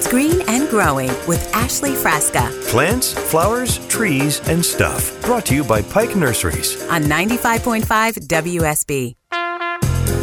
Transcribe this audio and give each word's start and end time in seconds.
It's 0.00 0.08
Green 0.08 0.40
and 0.48 0.66
Growing 0.70 1.10
with 1.28 1.54
Ashley 1.54 1.90
Frasca 1.90 2.50
Plants, 2.68 3.12
flowers, 3.12 3.86
trees, 3.88 4.40
and 4.48 4.64
stuff. 4.64 5.20
Brought 5.20 5.44
to 5.46 5.54
you 5.54 5.62
by 5.62 5.82
Pike 5.82 6.16
Nurseries. 6.16 6.82
on 6.88 7.02
95.5 7.02 7.84
WSB. 8.26 9.14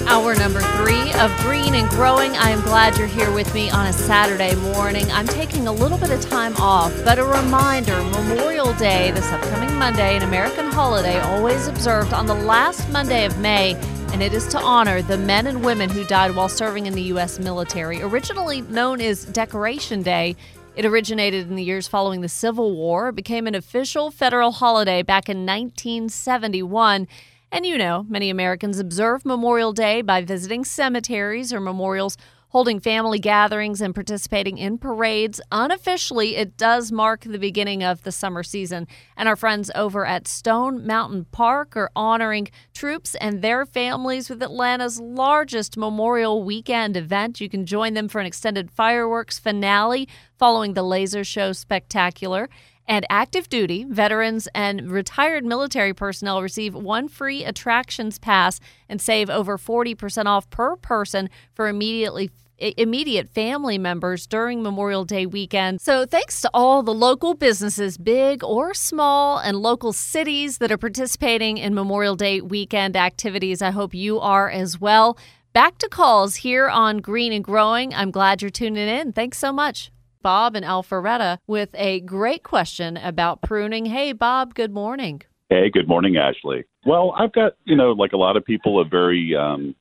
Hour 0.07 0.33
number 0.33 0.61
three 0.61 1.13
of 1.19 1.31
Green 1.41 1.75
and 1.75 1.87
Growing. 1.89 2.31
I 2.37 2.49
am 2.49 2.61
glad 2.61 2.97
you're 2.97 3.05
here 3.05 3.31
with 3.31 3.53
me 3.53 3.69
on 3.69 3.85
a 3.85 3.93
Saturday 3.93 4.55
morning. 4.55 5.05
I'm 5.11 5.27
taking 5.27 5.67
a 5.67 5.71
little 5.71 5.99
bit 5.99 6.09
of 6.09 6.21
time 6.21 6.55
off, 6.57 6.91
but 7.05 7.19
a 7.19 7.23
reminder 7.23 8.01
Memorial 8.05 8.73
Day, 8.73 9.11
this 9.11 9.31
upcoming 9.31 9.75
Monday, 9.75 10.17
an 10.17 10.23
American 10.23 10.71
holiday 10.71 11.19
always 11.19 11.67
observed 11.67 12.13
on 12.13 12.25
the 12.25 12.33
last 12.33 12.89
Monday 12.89 13.25
of 13.25 13.37
May, 13.37 13.75
and 14.11 14.23
it 14.23 14.33
is 14.33 14.47
to 14.47 14.59
honor 14.59 15.01
the 15.01 15.17
men 15.17 15.47
and 15.47 15.63
women 15.63 15.89
who 15.89 16.03
died 16.03 16.35
while 16.35 16.49
serving 16.49 16.85
in 16.85 16.93
the 16.93 17.03
U.S. 17.03 17.39
military. 17.39 18.01
Originally 18.01 18.61
known 18.61 19.01
as 19.01 19.25
Decoration 19.25 20.01
Day, 20.01 20.35
it 20.75 20.85
originated 20.85 21.49
in 21.49 21.55
the 21.55 21.63
years 21.63 21.87
following 21.87 22.21
the 22.21 22.29
Civil 22.29 22.75
War, 22.75 23.11
became 23.11 23.47
an 23.47 23.55
official 23.55 24.11
federal 24.11 24.51
holiday 24.51 25.01
back 25.01 25.27
in 25.27 25.45
1971. 25.45 27.07
And 27.51 27.65
you 27.65 27.77
know, 27.77 28.05
many 28.07 28.29
Americans 28.29 28.79
observe 28.79 29.25
Memorial 29.25 29.73
Day 29.73 30.01
by 30.01 30.23
visiting 30.23 30.63
cemeteries 30.65 31.51
or 31.51 31.59
memorials, 31.59 32.17
holding 32.49 32.79
family 32.79 33.19
gatherings, 33.19 33.81
and 33.81 33.93
participating 33.93 34.57
in 34.57 34.77
parades. 34.77 35.41
Unofficially, 35.51 36.35
it 36.35 36.57
does 36.57 36.91
mark 36.91 37.21
the 37.21 37.37
beginning 37.37 37.83
of 37.83 38.03
the 38.03 38.11
summer 38.11 38.43
season. 38.43 38.87
And 39.15 39.27
our 39.27 39.35
friends 39.35 39.69
over 39.75 40.05
at 40.05 40.27
Stone 40.27 40.87
Mountain 40.87 41.25
Park 41.31 41.75
are 41.75 41.91
honoring 41.95 42.49
troops 42.73 43.15
and 43.15 43.41
their 43.41 43.65
families 43.65 44.29
with 44.29 44.41
Atlanta's 44.41 44.99
largest 44.99 45.77
Memorial 45.77 46.43
Weekend 46.43 46.95
event. 46.95 47.41
You 47.41 47.49
can 47.49 47.65
join 47.65 47.93
them 47.93 48.07
for 48.07 48.19
an 48.19 48.27
extended 48.27 48.71
fireworks 48.71 49.39
finale 49.39 50.07
following 50.37 50.73
the 50.73 50.83
Laser 50.83 51.23
Show 51.23 51.51
Spectacular. 51.51 52.49
And 52.87 53.05
active 53.09 53.49
duty, 53.49 53.85
veterans, 53.89 54.47
and 54.55 54.89
retired 54.89 55.43
military 55.43 55.93
personnel 55.93 56.41
receive 56.41 56.73
one 56.73 57.09
free 57.09 57.43
attractions 57.43 58.17
pass 58.17 58.61
and 58.87 59.01
save 59.01 59.29
over 59.29 59.57
40% 59.57 60.25
off 60.25 60.49
per 60.49 60.77
person 60.77 61.29
for 61.53 61.67
immediately 61.67 62.31
immediate 62.59 63.29
family 63.29 63.77
members 63.77 64.25
during 64.25 64.63
Memorial 64.63 65.05
Day 65.05 65.25
weekend. 65.25 65.79
So 65.79 66.05
thanks 66.05 66.41
to 66.41 66.49
all 66.53 66.81
the 66.81 66.93
local 66.93 67.35
businesses, 67.35 67.97
big 67.97 68.43
or 68.43 68.73
small, 68.73 69.37
and 69.37 69.57
local 69.57 69.93
cities 69.93 70.57
that 70.57 70.71
are 70.71 70.77
participating 70.77 71.57
in 71.57 71.75
Memorial 71.75 72.15
Day 72.15 72.41
weekend 72.41 72.95
activities. 72.95 73.61
I 73.61 73.71
hope 73.71 73.93
you 73.93 74.19
are 74.19 74.49
as 74.49 74.81
well. 74.81 75.17
Back 75.53 75.77
to 75.79 75.89
calls 75.89 76.37
here 76.37 76.67
on 76.67 76.97
Green 76.97 77.31
and 77.31 77.43
Growing. 77.43 77.93
I'm 77.93 78.11
glad 78.11 78.41
you're 78.41 78.49
tuning 78.49 78.87
in. 78.87 79.11
Thanks 79.13 79.37
so 79.37 79.51
much. 79.51 79.91
Bob 80.27 80.57
and 80.57 80.65
Alpharetta 80.65 81.37
with 81.47 81.69
a 81.75 82.01
great 82.01 82.43
question 82.43 82.97
about 82.97 83.41
pruning. 83.41 83.85
Hey, 83.85 84.11
Bob, 84.11 84.55
good 84.55 84.73
morning. 84.73 85.21
Hey, 85.47 85.69
good 85.69 85.87
morning, 85.87 86.17
Ashley. 86.17 86.65
Well, 86.85 87.13
I've 87.17 87.31
got, 87.31 87.53
you 87.63 87.77
know, 87.77 87.93
like 87.93 88.11
a 88.11 88.17
lot 88.17 88.35
of 88.35 88.43
people, 88.43 88.81
a 88.81 88.83
very 88.83 89.33
um, 89.37 89.73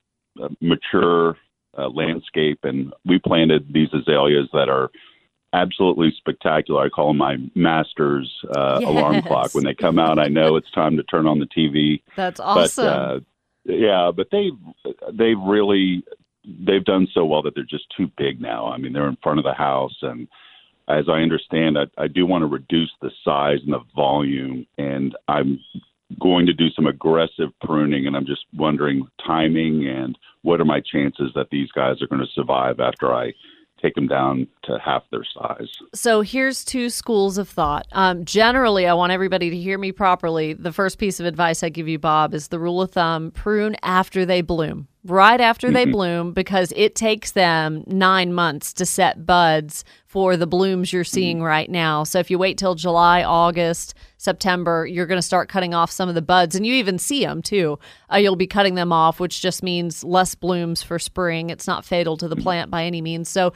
mature 0.61 1.37
uh, 1.77 1.89
landscape, 1.89 2.61
and 2.63 2.93
we 3.05 3.19
planted 3.19 3.73
these 3.75 3.89
azaleas 3.93 4.49
that 4.53 4.69
are 4.69 4.89
absolutely 5.53 6.15
spectacular. 6.17 6.81
I 6.81 6.91
call 6.91 7.09
them 7.09 7.17
my 7.17 7.39
master's 7.57 8.33
uh, 8.57 8.79
alarm 8.85 9.23
clock. 9.23 9.53
When 9.53 9.65
they 9.65 9.75
come 9.75 9.99
out, 9.99 10.21
I 10.21 10.29
know 10.29 10.55
it's 10.55 10.71
time 10.71 10.97
to 10.97 11.03
turn 11.03 11.27
on 11.27 11.41
the 11.41 11.47
TV. 11.47 12.03
That's 12.15 12.39
awesome. 12.39 12.85
But, 12.85 12.93
uh, 12.93 13.21
yeah, 13.65 14.13
but 14.15 14.29
they 14.31 14.53
they 15.13 15.35
really 15.35 16.05
they've 16.47 16.85
done 16.85 17.09
so 17.13 17.25
well 17.25 17.43
that 17.43 17.55
they're 17.55 17.65
just 17.65 17.87
too 17.97 18.11
big 18.17 18.41
now. 18.41 18.67
I 18.67 18.79
mean, 18.79 18.93
they're 18.93 19.09
in 19.09 19.19
front 19.23 19.39
of 19.39 19.45
the 19.45 19.55
house, 19.55 19.97
and 20.03 20.29
as 20.89 21.09
I 21.09 21.19
understand, 21.19 21.77
I, 21.79 21.87
I 21.99 22.09
do 22.09 22.27
want 22.27 22.43
to 22.43 22.47
reduce 22.47 22.93
the 23.03 23.11
size 23.25 23.59
and 23.65 23.73
the 23.73 23.81
volume, 23.95 24.67
and 24.79 25.17
I'm 25.29 25.59
going 26.21 26.47
to 26.47 26.53
do 26.53 26.71
some 26.71 26.87
aggressive 26.87 27.49
pruning, 27.63 28.07
and 28.07 28.17
I'm 28.17 28.27
just 28.27 28.45
wondering 28.55 29.07
timing 29.27 29.89
and 29.89 30.17
what 30.43 30.61
are 30.61 30.65
my 30.65 30.81
chances 30.81 31.33
that 31.35 31.51
these 31.51 31.71
guys 31.73 32.01
are 32.01 32.07
going 32.07 32.23
to 32.23 32.33
survive 32.33 32.79
after 32.79 33.13
I 33.13 33.33
take 33.83 33.95
them 33.95 34.07
down 34.07 34.47
to 34.65 34.79
half 34.83 35.03
their 35.11 35.25
size. 35.39 35.69
So 35.95 36.23
here's 36.23 36.65
two 36.65 36.89
schools 36.89 37.37
of 37.37 37.49
thought. 37.49 37.87
Um, 37.93 38.25
generally, 38.25 38.87
I 38.87 38.95
want 38.95 39.13
everybody 39.13 39.51
to 39.51 39.57
hear 39.57 39.79
me 39.79 39.93
properly. 39.93 40.55
The 40.55 40.73
first 40.73 40.99
piece 40.99 41.21
of 41.21 41.27
advice 41.27 41.63
I 41.63 41.69
give 41.69 41.89
you, 41.89 41.99
Bob, 41.99 42.33
is 42.33 42.49
the 42.49 42.59
rule 42.59 42.81
of 42.81 42.93
thumb 42.93 43.33
prune 43.33 43.77
after 43.83 44.25
they 44.25 44.41
bloom, 44.41 44.89
right 45.11 45.41
after 45.41 45.71
they 45.71 45.85
bloom, 45.85 46.33
because 46.33 46.73
it 46.77 46.95
takes 46.95 47.33
them 47.33 47.85
nine 47.87 48.33
months 48.33 48.73
to 48.75 48.87
set 48.87 49.25
buds 49.25 49.85
for 50.07 50.37
the 50.37 50.47
blooms 50.47 50.93
you're 50.93 51.05
seeing 51.05 51.43
right 51.43 51.71
now. 51.71 52.05
So 52.05 52.19
if 52.19 52.31
you 52.31 52.39
wait 52.39 52.59
till 52.59 52.75
July, 52.75 53.23
August, 53.23 53.95
September, 54.17 54.87
you're 54.87 55.07
going 55.07 55.19
to 55.19 55.23
start 55.23 55.49
cutting 55.49 55.75
off 55.75 55.91
some 55.91 56.09
of 56.09 56.15
the 56.15 56.23
buds, 56.23 56.55
and 56.55 56.67
you 56.67 56.75
even 56.75 56.99
see 56.99 57.25
them 57.25 57.43
too. 57.43 57.79
Uh, 58.13 58.17
you'll 58.17 58.37
be 58.37 58.47
cutting 58.47 58.75
them 58.75 58.93
off, 58.93 59.21
which 59.21 59.43
just 59.43 59.63
means 59.63 60.03
less 60.03 60.35
blooms 60.35 60.83
for 60.83 60.99
spring. 60.99 61.51
It's 61.51 61.67
not 61.67 61.85
fatal 61.85 62.17
to 62.17 62.29
the 62.29 62.37
plant 62.37 62.71
by 62.71 62.85
any 62.85 63.03
means. 63.03 63.29
So 63.29 63.53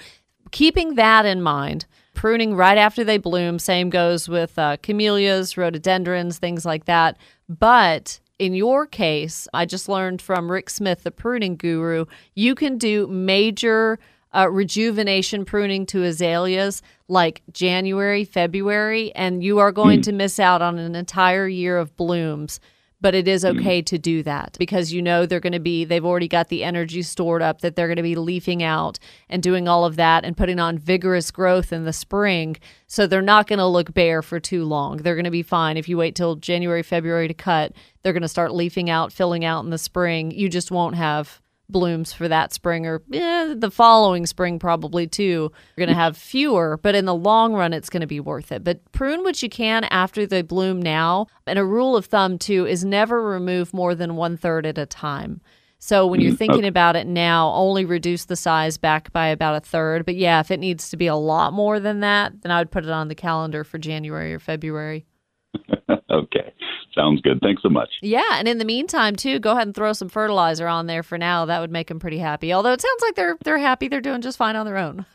keeping 0.51 0.97
that 0.97 1.27
in 1.27 1.41
mind, 1.43 1.87
pruning 2.15 2.55
right 2.55 2.77
after 2.77 3.05
they 3.05 3.19
bloom. 3.19 3.59
Same 3.59 3.89
goes 3.89 4.29
with 4.29 4.59
uh, 4.59 4.77
camellias, 4.83 5.57
rhododendrons, 5.57 6.39
things 6.39 6.67
like 6.67 6.85
that. 6.85 7.17
But 7.49 8.21
in 8.41 8.55
your 8.55 8.87
case, 8.87 9.47
I 9.53 9.67
just 9.67 9.87
learned 9.87 10.23
from 10.23 10.51
Rick 10.51 10.71
Smith, 10.71 11.03
the 11.03 11.11
pruning 11.11 11.57
guru, 11.57 12.07
you 12.35 12.55
can 12.55 12.79
do 12.79 13.07
major 13.07 13.99
uh, 14.35 14.49
rejuvenation 14.51 15.45
pruning 15.45 15.85
to 15.87 16.05
azaleas 16.05 16.81
like 17.07 17.43
January, 17.53 18.25
February, 18.25 19.15
and 19.15 19.45
you 19.45 19.59
are 19.59 19.73
going 19.73 20.01
to 20.03 20.13
miss 20.13 20.41
out 20.41 20.63
on 20.63 20.79
an 20.79 20.95
entire 20.95 21.47
year 21.47 21.77
of 21.77 21.95
blooms 21.97 22.61
but 23.01 23.15
it 23.15 23.27
is 23.27 23.43
hmm. 23.43 23.59
okay 23.59 23.83
to 23.83 23.99
do 23.99 24.23
that 24.23 24.57
because 24.59 24.93
you 24.93 25.03
know 25.03 25.27
they're 25.27 25.41
going 25.41 25.53
to 25.53 25.61
be 25.61 25.85
they've 25.85 26.05
already 26.05 26.29
got 26.29 26.49
the 26.49 26.65
energy 26.65 27.03
stored 27.03 27.43
up 27.43 27.61
that 27.61 27.77
they're 27.77 27.89
going 27.89 27.97
to 27.97 28.03
be 28.03 28.17
leafing 28.17 28.63
out 28.63 28.99
and 29.29 29.43
doing 29.43 29.69
all 29.69 29.85
of 29.85 29.97
that 29.97 30.25
and 30.25 30.37
putting 30.37 30.59
on 30.59 30.79
vigorous 30.79 31.31
growth 31.31 31.73
in 31.73 31.85
the 31.85 31.93
spring. 31.93 32.57
So 32.87 33.07
they're 33.07 33.23
not 33.23 33.47
going 33.47 33.59
to 33.59 33.67
look 33.67 33.95
bare 33.95 34.23
for 34.23 34.41
too 34.41 34.65
long. 34.65 34.99
They're 34.99 35.15
going 35.15 35.25
to 35.25 35.31
be 35.31 35.43
fine. 35.43 35.77
If 35.77 35.89
you 35.89 35.97
wait 35.97 36.15
till 36.15 36.37
January 36.37 36.83
February 36.83 37.29
to 37.29 37.35
cut 37.35 37.73
they're 38.03 38.13
going 38.13 38.23
to 38.23 38.29
start 38.29 38.55
leafing 38.55 38.89
out 38.89 39.13
filling 39.13 39.45
out 39.45 39.65
in 39.65 39.71
the 39.71 39.79
spring. 39.79 40.31
You 40.31 40.49
just 40.49 40.71
won't 40.71 40.97
have 40.97 41.41
blooms 41.71 42.13
for 42.13 42.29
that 42.29 42.53
spring 42.53 42.87
or 42.87 43.03
eh, 43.13 43.55
the 43.57 43.71
following 43.71 44.27
spring 44.27 44.59
probably 44.59 45.07
too 45.07 45.51
you're 45.77 45.87
going 45.87 45.89
to 45.89 45.95
have 45.95 46.17
fewer 46.17 46.79
but 46.83 46.95
in 46.95 47.05
the 47.05 47.15
long 47.15 47.55
run 47.55 47.73
it's 47.73 47.91
going 47.91 48.01
to 48.01 48.07
be 48.07 48.21
worth 48.21 48.53
it. 48.53 48.65
But 48.65 48.91
prune 48.93 49.23
what 49.23 49.43
you 49.43 49.49
can 49.49 49.85
after 49.85 50.27
they 50.27 50.43
bloom 50.43 50.81
now. 50.81 51.27
And 51.47 51.59
a 51.59 51.65
rule 51.65 51.97
of 51.97 52.07
thumb 52.07 52.39
too 52.39 52.67
is 52.67 52.85
never 52.85 53.23
remove 53.23 53.75
more 53.75 53.95
than 53.95 54.17
one 54.17 54.37
third 54.37 54.67
at 54.67 54.79
a 54.79 54.87
time. 54.87 55.41
So 55.79 56.07
when 56.07 56.21
you're 56.21 56.35
thinking 56.35 56.67
about 56.67 56.95
it 56.95 57.07
now 57.07 57.51
only 57.53 57.87
reduce 57.87 58.27
the 58.27 58.37
size 58.37 58.77
back 58.77 59.13
by 59.13 59.29
about 59.29 59.57
a 59.57 59.67
third. 59.67 60.05
But 60.05 60.17
yeah 60.17 60.41
if 60.41 60.51
it 60.51 60.61
needs 60.61 60.91
to 60.91 60.97
be 60.97 61.07
a 61.07 61.17
lot 61.17 61.53
more 61.53 61.81
than 61.81 62.01
that 62.01 62.43
then 62.43 62.53
i 62.53 62.59
would 62.59 62.71
put 62.71 62.85
it 62.85 62.91
on 62.91 63.09
the 63.09 63.15
calendar 63.15 63.65
for 63.65 63.79
january 63.79 64.35
or 64.35 64.39
february 64.39 65.07
okay, 66.11 66.53
sounds 66.95 67.21
good. 67.23 67.41
Thanks 67.43 67.63
so 67.63 67.69
much. 67.69 67.89
Yeah, 68.03 68.23
and 68.39 68.47
in 68.49 68.59
the 68.59 68.65
meantime, 68.65 69.17
too, 69.17 69.39
go 69.39 69.53
ahead 69.53 69.67
and 69.67 69.75
throw 69.75 69.93
some 69.93 70.09
fertilizer 70.09 70.67
on 70.69 70.87
there 70.87 71.03
for 71.03 71.19
now. 71.19 71.45
That 71.47 71.61
would 71.61 71.71
make 71.71 71.89
them 71.89 71.99
pretty 71.99 72.19
happy. 72.19 72.53
Although 72.53 72.73
it 72.73 72.81
sounds 72.81 73.03
like 73.03 73.15
they're 73.17 73.37
they're 73.45 73.59
happy, 73.59 73.89
they're 73.89 74.01
doing 74.01 74.21
just 74.21 74.39
fine 74.39 74.57
on 74.57 74.67
their 74.67 74.79
own. 74.79 75.07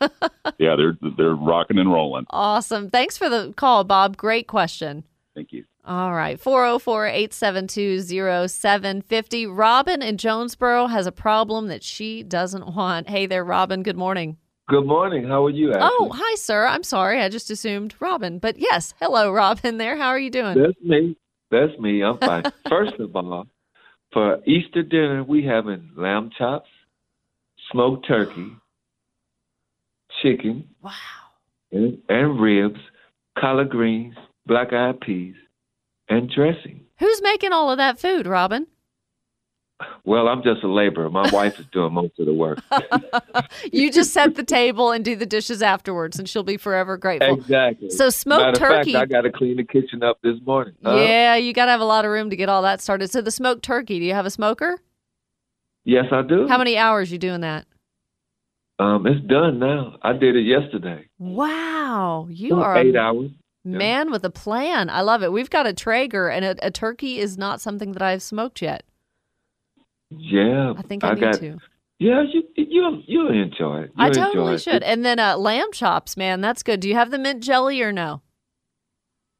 Yeah, 0.58 0.74
they're 0.76 0.96
they're 1.18 1.34
rocking 1.34 1.76
and 1.78 1.92
rolling. 1.92 2.24
awesome. 2.30 2.88
Thanks 2.88 3.18
for 3.18 3.28
the 3.28 3.52
call, 3.56 3.84
Bob. 3.84 4.16
Great 4.16 4.46
question. 4.48 5.04
Thank 5.34 5.52
you. 5.52 5.64
All 5.84 6.12
right, 6.14 6.40
404 6.40 7.06
872 7.06 8.00
0750. 8.48 9.46
Robin 9.46 10.00
in 10.02 10.16
Jonesboro 10.16 10.86
has 10.86 11.06
a 11.06 11.12
problem 11.12 11.68
that 11.68 11.82
she 11.84 12.22
doesn't 12.22 12.74
want. 12.74 13.08
Hey 13.10 13.26
there, 13.26 13.44
Robin. 13.44 13.82
Good 13.82 13.96
morning. 13.98 14.38
Good 14.68 14.84
morning. 14.86 15.28
How 15.28 15.44
are 15.46 15.50
you? 15.50 15.70
Ashley? 15.72 15.88
Oh, 15.92 16.10
hi, 16.12 16.34
sir. 16.34 16.66
I'm 16.66 16.82
sorry. 16.82 17.20
I 17.22 17.28
just 17.28 17.50
assumed 17.50 17.94
Robin. 18.00 18.38
But 18.40 18.58
yes, 18.58 18.94
hello, 19.00 19.30
Robin 19.32 19.78
there. 19.78 19.96
How 19.96 20.08
are 20.08 20.18
you 20.18 20.30
doing? 20.30 20.58
that's 20.60 20.80
me. 20.82 21.16
That's 21.50 21.78
me. 21.78 22.02
I'm 22.02 22.18
fine. 22.18 22.42
First 22.68 22.94
of 22.98 23.14
all, 23.14 23.46
for 24.12 24.38
Easter 24.44 24.82
dinner, 24.82 25.22
we 25.22 25.44
having 25.44 25.90
lamb 25.96 26.30
chops, 26.36 26.68
smoked 27.70 28.08
turkey, 28.08 28.48
chicken, 30.22 30.68
Wow. 30.82 30.92
and, 31.70 31.98
and 32.08 32.40
ribs, 32.40 32.80
collard 33.38 33.70
greens, 33.70 34.16
black 34.46 34.72
eyed 34.72 35.00
peas, 35.00 35.36
and 36.08 36.28
dressing. 36.28 36.80
Who's 36.98 37.22
making 37.22 37.52
all 37.52 37.70
of 37.70 37.78
that 37.78 38.00
food, 38.00 38.26
Robin? 38.26 38.66
Well, 40.04 40.26
I'm 40.28 40.42
just 40.42 40.62
a 40.62 40.68
laborer. 40.68 41.10
My 41.10 41.28
wife 41.30 41.58
is 41.60 41.66
doing 41.66 41.92
most 41.92 42.18
of 42.18 42.26
the 42.26 42.32
work. 42.32 42.60
You 43.72 43.90
just 43.92 44.12
set 44.12 44.34
the 44.34 44.42
table 44.44 44.90
and 44.90 45.04
do 45.04 45.16
the 45.16 45.26
dishes 45.26 45.60
afterwards, 45.62 46.18
and 46.18 46.28
she'll 46.28 46.42
be 46.42 46.56
forever 46.56 46.96
grateful. 46.96 47.34
exactly. 47.34 47.90
So 47.90 48.08
smoked 48.10 48.40
Matter 48.42 48.58
turkey. 48.58 48.92
fact, 48.94 49.02
I 49.12 49.14
got 49.14 49.22
to 49.22 49.32
clean 49.32 49.56
the 49.56 49.64
kitchen 49.64 50.02
up 50.02 50.18
this 50.22 50.36
morning. 50.46 50.74
huh? 50.84 50.94
yeah, 50.96 51.34
you 51.36 51.52
got 51.52 51.66
to 51.66 51.70
have 51.72 51.80
a 51.80 51.84
lot 51.86 52.04
of 52.04 52.10
room 52.10 52.30
to 52.30 52.36
get 52.36 52.48
all 52.48 52.62
that 52.62 52.80
started. 52.80 53.10
So 53.10 53.20
the 53.20 53.30
smoked 53.30 53.62
turkey, 53.62 53.98
do 53.98 54.04
you 54.04 54.14
have 54.14 54.24
a 54.26 54.30
smoker? 54.30 54.78
Yes, 55.84 56.06
I 56.12 56.22
do. 56.22 56.46
How 56.48 56.58
many 56.58 56.76
hours 56.78 57.10
you 57.12 57.18
doing 57.18 57.42
that? 57.42 57.66
Um, 58.78 59.06
it's 59.06 59.24
done 59.26 59.58
now. 59.58 59.96
I 60.02 60.12
did 60.12 60.36
it 60.36 60.42
yesterday. 60.42 61.06
Wow, 61.18 62.28
you 62.30 62.60
are 62.60 62.76
eight 62.76 62.94
a 62.94 62.98
hours. 62.98 63.30
man 63.64 64.10
with 64.10 64.24
a 64.24 64.30
plan. 64.30 64.90
I 64.90 65.00
love 65.02 65.22
it. 65.22 65.32
We've 65.32 65.50
got 65.50 65.66
a 65.66 65.72
Traeger, 65.72 66.28
and 66.28 66.44
a, 66.44 66.56
a 66.66 66.70
turkey 66.70 67.18
is 67.18 67.36
not 67.38 67.60
something 67.60 67.92
that 67.92 68.02
I've 68.02 68.22
smoked 68.22 68.60
yet. 68.62 68.84
Yeah, 70.10 70.74
I 70.76 70.82
think 70.82 71.04
I, 71.04 71.14
need 71.14 71.20
got. 71.20 71.34
to. 71.40 71.58
Yeah, 71.98 72.22
you 72.22 72.42
you 72.56 73.02
you 73.06 73.28
enjoy 73.28 73.82
it. 73.82 73.92
You 73.96 74.04
I 74.04 74.08
enjoy 74.08 74.24
totally 74.24 74.54
it. 74.54 74.62
should. 74.62 74.82
And 74.82 75.04
then 75.04 75.18
uh, 75.18 75.36
lamb 75.36 75.72
chops, 75.72 76.16
man, 76.16 76.40
that's 76.40 76.62
good. 76.62 76.80
Do 76.80 76.88
you 76.88 76.94
have 76.94 77.10
the 77.10 77.18
mint 77.18 77.42
jelly 77.42 77.80
or 77.82 77.92
no? 77.92 78.22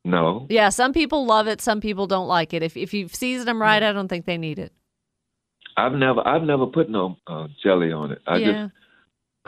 No, 0.05 0.47
Yeah, 0.49 0.69
some 0.69 0.93
people 0.93 1.27
love 1.27 1.49
it, 1.49 1.61
some 1.61 1.81
people 1.81 2.07
don't 2.07 2.29
like 2.29 2.55
it. 2.55 2.63
If 2.63 2.77
if 2.77 2.95
you've 2.95 3.13
seasoned 3.13 3.49
them 3.49 3.61
right, 3.61 3.83
I 3.83 3.93
don't 3.93 4.07
think 4.07 4.25
they 4.25 4.39
need 4.39 4.61
it. 4.61 4.73
I've 5.77 5.95
never 5.95 6.27
I've 6.27 6.45
never 6.45 6.67
put 6.67 6.89
no 6.89 7.17
uh, 7.27 7.49
jelly 7.63 7.91
on 7.91 8.13
it. 8.13 8.23
I 8.27 8.37
yeah. 8.37 8.47
just 8.47 8.75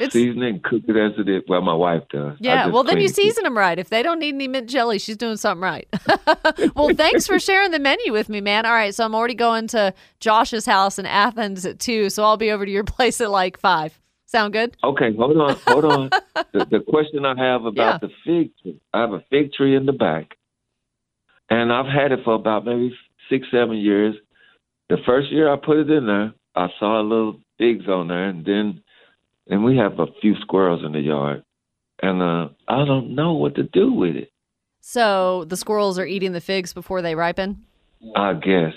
It's 0.01 0.13
season 0.13 0.43
it 0.43 0.49
and 0.49 0.63
cook 0.65 0.83
it 0.89 0.97
as 0.97 1.13
it 1.19 1.29
is. 1.29 1.43
Well, 1.49 1.61
my 1.63 1.75
wife 1.75 2.03
does. 2.11 2.37
Yeah, 2.41 2.69
well 2.69 2.85
then 2.85 3.01
you 3.01 3.09
season 3.09 3.45
them 3.45 3.57
right. 3.57 3.79
If 3.79 3.89
they 3.91 4.03
don't 4.03 4.19
need 4.19 4.35
any 4.35 4.49
mint 4.49 4.69
jelly, 4.69 4.99
she's 4.99 5.17
doing 5.17 5.37
something 5.37 5.63
right. 5.63 5.89
well, 6.75 6.95
thanks 6.95 7.27
for 7.27 7.39
sharing 7.39 7.71
the 7.71 7.79
menu 7.79 8.13
with 8.13 8.29
me, 8.29 8.41
man. 8.41 8.67
All 8.67 8.73
right, 8.73 8.95
so 8.95 9.05
I'm 9.05 9.15
already 9.15 9.35
going 9.35 9.67
to 9.69 9.93
Josh's 10.21 10.67
house 10.67 10.99
in 10.99 11.07
Athens 11.07 11.65
at 11.67 11.79
two, 11.79 12.11
so 12.11 12.23
I'll 12.25 12.37
be 12.37 12.51
over 12.51 12.65
to 12.65 12.71
your 12.71 12.85
place 12.97 13.21
at 13.21 13.31
like 13.31 13.59
five. 13.59 13.99
Sound 14.27 14.53
good? 14.53 14.77
Okay, 14.85 15.15
hold 15.17 15.39
on, 15.39 15.57
hold 15.67 15.85
on. 15.87 16.11
the, 16.53 16.67
the 16.71 16.81
question 16.87 17.25
I 17.25 17.35
have 17.43 17.65
about 17.65 18.03
Yeah. 18.03 18.09
the 18.09 18.15
fig 18.25 18.51
tree. 18.63 18.81
I 18.93 19.01
have 19.01 19.13
a 19.13 19.25
fig 19.31 19.53
tree 19.55 19.75
in 19.75 19.87
the 19.87 19.93
back, 19.93 20.37
and 21.51 21.73
I've 21.73 21.87
had 21.87 22.13
it 22.13 22.21
for 22.25 22.35
about 22.35 22.65
maybe 22.65 22.95
six, 23.31 23.47
seven 23.51 23.77
years. 23.79 24.15
The 24.91 24.99
first 25.07 25.31
year 25.31 25.53
I 25.53 25.57
put 25.57 25.79
it 25.79 25.91
in 25.91 26.07
there, 26.07 26.33
I 26.55 26.69
saw 26.79 27.01
a 27.01 27.03
little 27.03 27.41
figs 27.59 27.89
on 27.89 28.09
there, 28.09 28.29
and 28.29 28.45
then, 28.45 28.83
and 29.49 29.65
we 29.65 29.77
have 29.77 29.99
a 29.99 30.07
few 30.21 30.35
squirrels 30.41 30.85
in 30.85 30.93
the 30.93 31.01
yard, 31.01 31.43
and 32.03 32.23
uh, 32.23 32.49
I 32.69 32.85
don't 32.85 33.15
know 33.15 33.35
what 33.35 33.55
to 33.57 33.63
do 33.63 33.93
with 33.93 34.17
it. 34.17 34.31
So 34.81 35.45
the 35.45 35.57
squirrels 35.57 35.99
are 35.99 36.07
eating 36.07 36.33
the 36.33 36.41
figs 36.41 36.73
before 36.73 37.03
they 37.03 37.15
ripen. 37.15 37.65
I 38.15 38.35
guess 38.35 38.73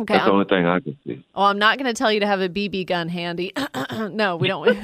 Okay, 0.00 0.14
that's 0.14 0.24
the 0.24 0.30
I'm- 0.30 0.34
only 0.34 0.46
thing 0.46 0.66
I 0.66 0.80
can 0.80 0.96
see. 1.04 1.22
Oh, 1.34 1.44
I'm 1.44 1.58
not 1.58 1.78
going 1.78 1.92
to 1.92 1.98
tell 1.98 2.10
you 2.10 2.20
to 2.20 2.26
have 2.26 2.40
a 2.40 2.48
BB 2.48 2.86
gun 2.86 3.08
handy. 3.08 3.52
no, 4.10 4.36
we 4.36 4.48
don't. 4.48 4.78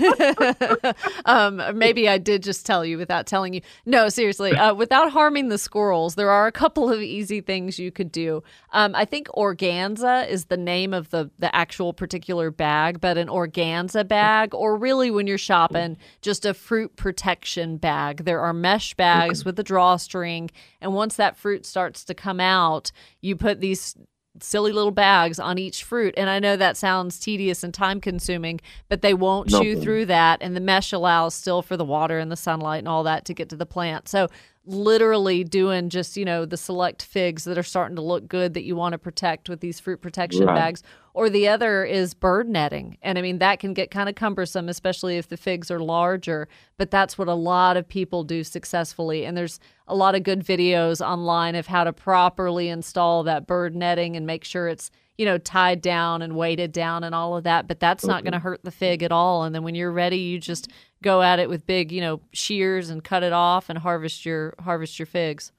um, 1.25 1.63
maybe 1.79 2.09
I 2.09 2.19
did 2.19 2.43
just 2.43 2.67
tell 2.67 2.85
you 2.85 2.99
without 2.99 3.27
telling 3.27 3.55
you. 3.55 3.63
No, 3.87 4.09
seriously, 4.11 4.53
uh, 4.53 4.75
without 4.75 5.11
harming 5.11 5.49
the 5.49 5.59
squirrels, 5.59 6.17
there 6.17 6.31
are 6.31 6.47
a 6.47 6.53
couple 6.53 6.91
of 6.91 7.01
easy 7.01 7.41
things 7.41 7.79
you 7.79 7.91
could 7.91 8.13
do. 8.13 8.43
Um, 8.73 8.95
I 8.95 9.07
think 9.07 9.29
organza 9.29 10.29
is 10.29 10.47
the 10.47 10.57
name 10.57 10.93
of 10.93 11.11
the 11.11 11.31
the 11.39 11.55
actual 11.55 11.93
particular 11.95 12.51
bag, 12.51 13.01
but 13.01 13.17
an 13.17 13.29
organza 13.29 14.07
bag, 14.07 14.55
or 14.55 14.77
really 14.77 15.11
when 15.11 15.27
you're 15.27 15.39
shopping, 15.39 15.97
just 16.21 16.45
a 16.45 16.53
fruit 16.53 16.97
protection 16.97 17.79
bag. 17.79 18.25
There 18.25 18.41
are 18.41 18.53
mesh 18.53 18.95
bags 18.95 19.45
with 19.45 19.59
a 19.59 19.63
drawstring, 19.63 20.51
and 20.81 20.93
once 20.95 21.17
that 21.17 21.37
fruit 21.37 21.65
starts 21.65 22.05
to 22.05 22.15
come 22.15 22.41
out, 22.41 22.93
you 23.21 23.35
put 23.35 23.61
these 23.61 23.97
silly 24.43 24.73
little 24.73 24.91
bags 24.91 25.39
on 25.39 25.59
each 25.59 25.85
fruit. 25.85 26.15
And 26.17 26.29
I 26.31 26.39
know 26.39 26.57
that 26.57 26.77
sounds 26.77 27.19
tedious 27.19 27.63
and 27.65 27.73
time 27.73 28.01
consuming, 28.01 28.61
but 28.89 29.03
they 29.03 29.15
won't 29.15 29.51
No 29.51 29.61
chew 29.61 29.81
through 29.81 30.07
that. 30.07 30.39
And 30.41 30.57
the 30.57 30.61
mesh 30.61 30.93
allows 30.93 31.35
still 31.35 31.63
for 31.63 31.77
the 31.77 31.85
water 31.85 32.19
and 32.19 32.31
the 32.31 32.37
sunlight 32.37 32.81
and 32.81 32.89
all 32.89 33.03
that 33.05 33.25
to 33.27 33.35
get 33.35 33.49
to 33.51 33.57
the 33.57 33.67
plant. 33.67 34.09
So 34.09 34.29
literally 34.67 35.45
doing 35.45 35.89
just, 35.89 36.17
you 36.17 36.25
know, 36.25 36.45
the 36.45 36.57
select 36.57 37.03
figs 37.03 37.45
that 37.45 37.57
are 37.57 37.63
starting 37.63 37.95
to 37.97 38.03
look 38.03 38.27
good 38.27 38.55
that 38.55 38.65
you 38.65 38.75
want 38.75 38.93
to 38.93 38.99
protect 38.99 39.49
with 39.49 39.61
these 39.61 39.79
fruit 39.79 40.01
protection 40.03 40.47
Right. 40.47 40.57
bags. 40.57 40.83
Or 41.15 41.31
the 41.31 41.49
other 41.49 41.85
is 41.85 42.13
bird 42.13 42.49
netting. 42.49 42.99
And 43.01 43.17
I 43.17 43.23
mean, 43.23 43.39
that 43.39 43.59
can 43.59 43.73
get 43.73 43.91
kind 43.91 44.09
of 44.09 44.17
cumbersome, 44.17 44.69
especially 44.69 45.17
if 45.17 45.29
the 45.29 45.37
figs 45.37 45.71
are 45.71 45.79
larger. 45.79 46.47
But 46.77 46.91
that's 46.91 47.17
what 47.17 47.29
a 47.29 47.35
lot 47.35 47.77
of 47.77 47.89
people 47.89 48.25
do 48.25 48.45
successfully. 48.45 49.25
And 49.25 49.37
there's 49.37 49.59
a 49.89 49.95
lot 49.95 50.15
of 50.15 50.25
good 50.25 50.45
videos 50.45 51.01
online 51.01 51.55
of 51.55 51.69
how 51.69 51.85
to 51.85 51.93
properly 51.93 52.69
install 52.69 53.23
that 53.23 53.47
bird 53.47 53.75
netting 53.75 54.15
and 54.17 54.27
make 54.27 54.45
sure 54.45 54.69
it's, 54.69 54.91
you 55.17 55.25
know, 55.25 55.39
tied 55.39 55.81
down 55.81 56.21
and 56.21 56.37
weighted 56.37 56.73
down 56.73 57.03
and 57.03 57.15
all 57.15 57.35
of 57.37 57.45
that. 57.45 57.67
But 57.67 57.81
that's 57.81 58.05
not 58.05 58.23
going 58.25 58.33
to 58.35 58.39
hurt 58.39 58.65
the 58.65 58.71
fig 58.71 59.03
at 59.03 59.13
all. 59.13 59.45
And 59.45 59.55
then 59.55 59.63
when 59.63 59.75
you're 59.75 59.93
ready, 59.93 60.19
you 60.19 60.39
just 60.39 60.71
go 61.07 61.23
at 61.23 61.39
it 61.39 61.49
with 61.49 61.67
big, 61.67 61.93
you 61.93 62.01
know, 62.01 62.21
shears 62.33 62.91
and 62.91 63.03
cut 63.03 63.23
it 63.23 63.33
off 63.33 63.71
and 63.71 63.79
harvest 63.79 64.27
your 64.27 64.55
harvest 64.59 64.99
your 64.99 65.07
figs. 65.07 65.53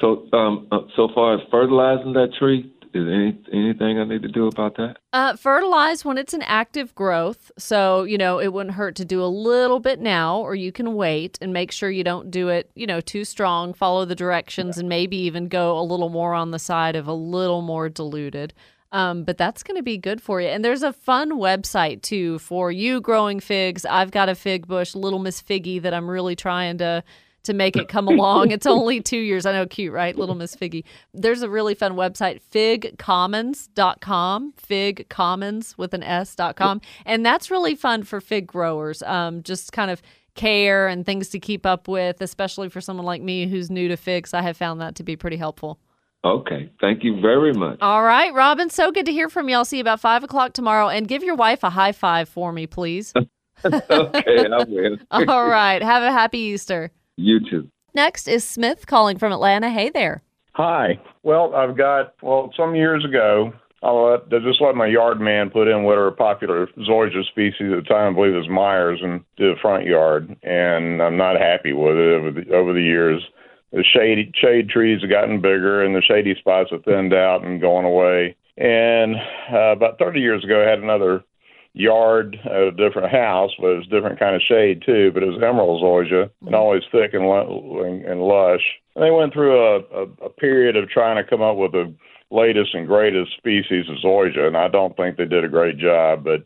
So, 0.00 0.28
um, 0.32 0.66
uh, 0.70 0.80
so 0.96 1.08
far 1.14 1.34
as 1.34 1.40
fertilizing 1.50 2.12
that 2.12 2.32
tree, 2.38 2.72
is 2.94 3.06
any 3.06 3.38
anything 3.52 3.98
I 3.98 4.04
need 4.04 4.22
to 4.22 4.28
do 4.28 4.46
about 4.46 4.76
that? 4.76 4.96
Uh, 5.12 5.36
fertilize 5.36 6.04
when 6.04 6.18
it's 6.18 6.34
an 6.34 6.42
active 6.42 6.94
growth. 6.94 7.50
So, 7.58 8.04
you 8.04 8.18
know, 8.18 8.40
it 8.40 8.52
wouldn't 8.52 8.74
hurt 8.74 8.96
to 8.96 9.04
do 9.04 9.22
a 9.22 9.26
little 9.26 9.78
bit 9.78 10.00
now, 10.00 10.38
or 10.38 10.54
you 10.54 10.72
can 10.72 10.94
wait 10.94 11.38
and 11.40 11.52
make 11.52 11.70
sure 11.70 11.90
you 11.90 12.04
don't 12.04 12.30
do 12.30 12.48
it, 12.48 12.70
you 12.74 12.86
know, 12.86 13.00
too 13.00 13.24
strong. 13.24 13.74
Follow 13.74 14.04
the 14.04 14.14
directions 14.14 14.78
and 14.78 14.88
maybe 14.88 15.16
even 15.16 15.48
go 15.48 15.78
a 15.78 15.82
little 15.82 16.08
more 16.08 16.34
on 16.34 16.50
the 16.50 16.58
side 16.58 16.96
of 16.96 17.06
a 17.06 17.12
little 17.12 17.62
more 17.62 17.88
diluted. 17.88 18.54
Um, 18.90 19.24
but 19.24 19.36
that's 19.36 19.62
going 19.62 19.76
to 19.76 19.82
be 19.82 19.98
good 19.98 20.22
for 20.22 20.40
you. 20.40 20.48
And 20.48 20.64
there's 20.64 20.82
a 20.82 20.92
fun 20.92 21.32
website 21.32 22.02
too 22.02 22.38
for 22.38 22.72
you 22.72 23.00
growing 23.00 23.40
figs. 23.40 23.84
I've 23.84 24.10
got 24.10 24.28
a 24.28 24.34
fig 24.34 24.66
bush, 24.66 24.94
Little 24.94 25.18
Miss 25.18 25.42
Figgy, 25.42 25.82
that 25.82 25.92
I'm 25.92 26.08
really 26.08 26.36
trying 26.36 26.78
to 26.78 27.04
to 27.44 27.54
make 27.54 27.76
it 27.76 27.88
come 27.88 28.08
along. 28.08 28.50
It's 28.50 28.66
only 28.66 29.00
two 29.00 29.18
years. 29.18 29.46
I 29.46 29.52
know, 29.52 29.66
cute, 29.66 29.92
right? 29.92 30.16
Little 30.16 30.34
Miss 30.34 30.54
Figgy. 30.54 30.84
There's 31.14 31.42
a 31.42 31.48
really 31.48 31.74
fun 31.74 31.94
website, 31.94 32.40
figcommons.com, 32.52 34.52
figcommons 34.52 35.78
with 35.78 35.94
an 35.94 36.02
S.com. 36.02 36.80
And 37.06 37.24
that's 37.24 37.50
really 37.50 37.74
fun 37.74 38.02
for 38.02 38.20
fig 38.20 38.46
growers. 38.46 39.02
Um, 39.02 39.42
just 39.42 39.72
kind 39.72 39.90
of 39.90 40.02
care 40.34 40.88
and 40.88 41.06
things 41.06 41.30
to 41.30 41.40
keep 41.40 41.64
up 41.64 41.88
with, 41.88 42.20
especially 42.20 42.68
for 42.68 42.80
someone 42.80 43.06
like 43.06 43.22
me 43.22 43.48
who's 43.48 43.70
new 43.70 43.88
to 43.88 43.96
figs. 43.96 44.34
I 44.34 44.42
have 44.42 44.56
found 44.56 44.80
that 44.80 44.94
to 44.96 45.02
be 45.02 45.16
pretty 45.16 45.36
helpful. 45.36 45.78
Okay, 46.24 46.70
thank 46.80 47.04
you 47.04 47.20
very 47.20 47.52
much. 47.52 47.78
All 47.80 48.02
right, 48.02 48.34
Robin, 48.34 48.70
so 48.70 48.90
good 48.90 49.06
to 49.06 49.12
hear 49.12 49.28
from 49.28 49.48
you. 49.48 49.54
I'll 49.54 49.64
see 49.64 49.76
you 49.76 49.82
about 49.82 50.00
five 50.00 50.24
o'clock 50.24 50.52
tomorrow. 50.52 50.88
And 50.88 51.06
give 51.06 51.22
your 51.22 51.36
wife 51.36 51.62
a 51.62 51.70
high 51.70 51.92
five 51.92 52.28
for 52.28 52.52
me, 52.52 52.66
please. 52.66 53.14
okay, 53.64 53.82
I 53.90 54.48
will. 54.48 54.66
Win. 54.68 55.00
All 55.10 55.48
right. 55.48 55.80
Have 55.82 56.02
a 56.02 56.10
happy 56.10 56.38
Easter. 56.38 56.90
You 57.16 57.40
too. 57.48 57.68
Next 57.94 58.28
is 58.28 58.44
Smith 58.44 58.86
calling 58.86 59.18
from 59.18 59.32
Atlanta. 59.32 59.70
Hey 59.70 59.90
there. 59.90 60.22
Hi. 60.52 61.00
Well, 61.22 61.54
I've 61.54 61.76
got, 61.76 62.14
well, 62.20 62.52
some 62.56 62.74
years 62.74 63.04
ago, 63.04 63.52
I 63.82 63.90
let, 63.90 64.28
just 64.28 64.60
let 64.60 64.74
my 64.74 64.86
yard 64.86 65.20
man 65.20 65.50
put 65.50 65.68
in 65.68 65.84
what 65.84 65.98
are 65.98 66.10
popular 66.10 66.66
zoysia 66.78 67.24
species 67.28 67.72
at 67.72 67.84
the 67.84 67.88
time, 67.88 68.12
I 68.12 68.14
believe 68.14 68.34
it 68.34 68.38
was 68.38 68.48
Myers, 68.48 68.98
and 69.02 69.20
did 69.36 69.56
a 69.56 69.60
front 69.60 69.84
yard. 69.84 70.36
And 70.42 71.00
I'm 71.00 71.16
not 71.16 71.40
happy 71.40 71.72
with 71.72 71.96
it 71.96 72.14
over 72.14 72.32
the, 72.32 72.54
over 72.54 72.72
the 72.72 72.82
years. 72.82 73.22
The 73.72 73.84
shady 73.84 74.32
shade 74.34 74.70
trees 74.70 75.02
have 75.02 75.10
gotten 75.10 75.40
bigger, 75.40 75.82
and 75.82 75.94
the 75.94 76.02
shady 76.02 76.34
spots 76.38 76.70
have 76.70 76.84
thinned 76.84 77.12
out 77.12 77.44
and 77.44 77.60
gone 77.60 77.84
away. 77.84 78.34
And 78.56 79.16
uh, 79.52 79.72
about 79.72 79.98
30 79.98 80.20
years 80.20 80.42
ago, 80.42 80.64
I 80.64 80.68
had 80.68 80.80
another 80.80 81.22
yard 81.74 82.36
at 82.44 82.52
a 82.52 82.70
different 82.72 83.10
house, 83.12 83.52
but 83.58 83.68
it 83.68 83.76
was 83.76 83.86
different 83.86 84.18
kind 84.18 84.34
of 84.34 84.42
shade 84.42 84.82
too. 84.84 85.12
But 85.12 85.22
it 85.22 85.26
was 85.26 85.42
emerald 85.42 85.82
zoysia 85.82 86.30
and 86.44 86.54
always 86.54 86.82
thick 86.90 87.12
and, 87.14 87.24
and, 87.24 88.04
and 88.04 88.22
lush. 88.22 88.64
And 88.96 89.04
they 89.04 89.10
went 89.10 89.32
through 89.32 89.56
a, 89.56 89.78
a, 89.94 90.26
a 90.26 90.30
period 90.30 90.76
of 90.76 90.88
trying 90.88 91.22
to 91.22 91.28
come 91.28 91.42
up 91.42 91.56
with 91.56 91.72
the 91.72 91.94
latest 92.30 92.74
and 92.74 92.86
greatest 92.86 93.36
species 93.36 93.88
of 93.88 93.96
zoysia, 94.04 94.46
and 94.46 94.56
I 94.56 94.68
don't 94.68 94.96
think 94.96 95.16
they 95.16 95.24
did 95.24 95.44
a 95.44 95.48
great 95.48 95.78
job. 95.78 96.24
But 96.24 96.44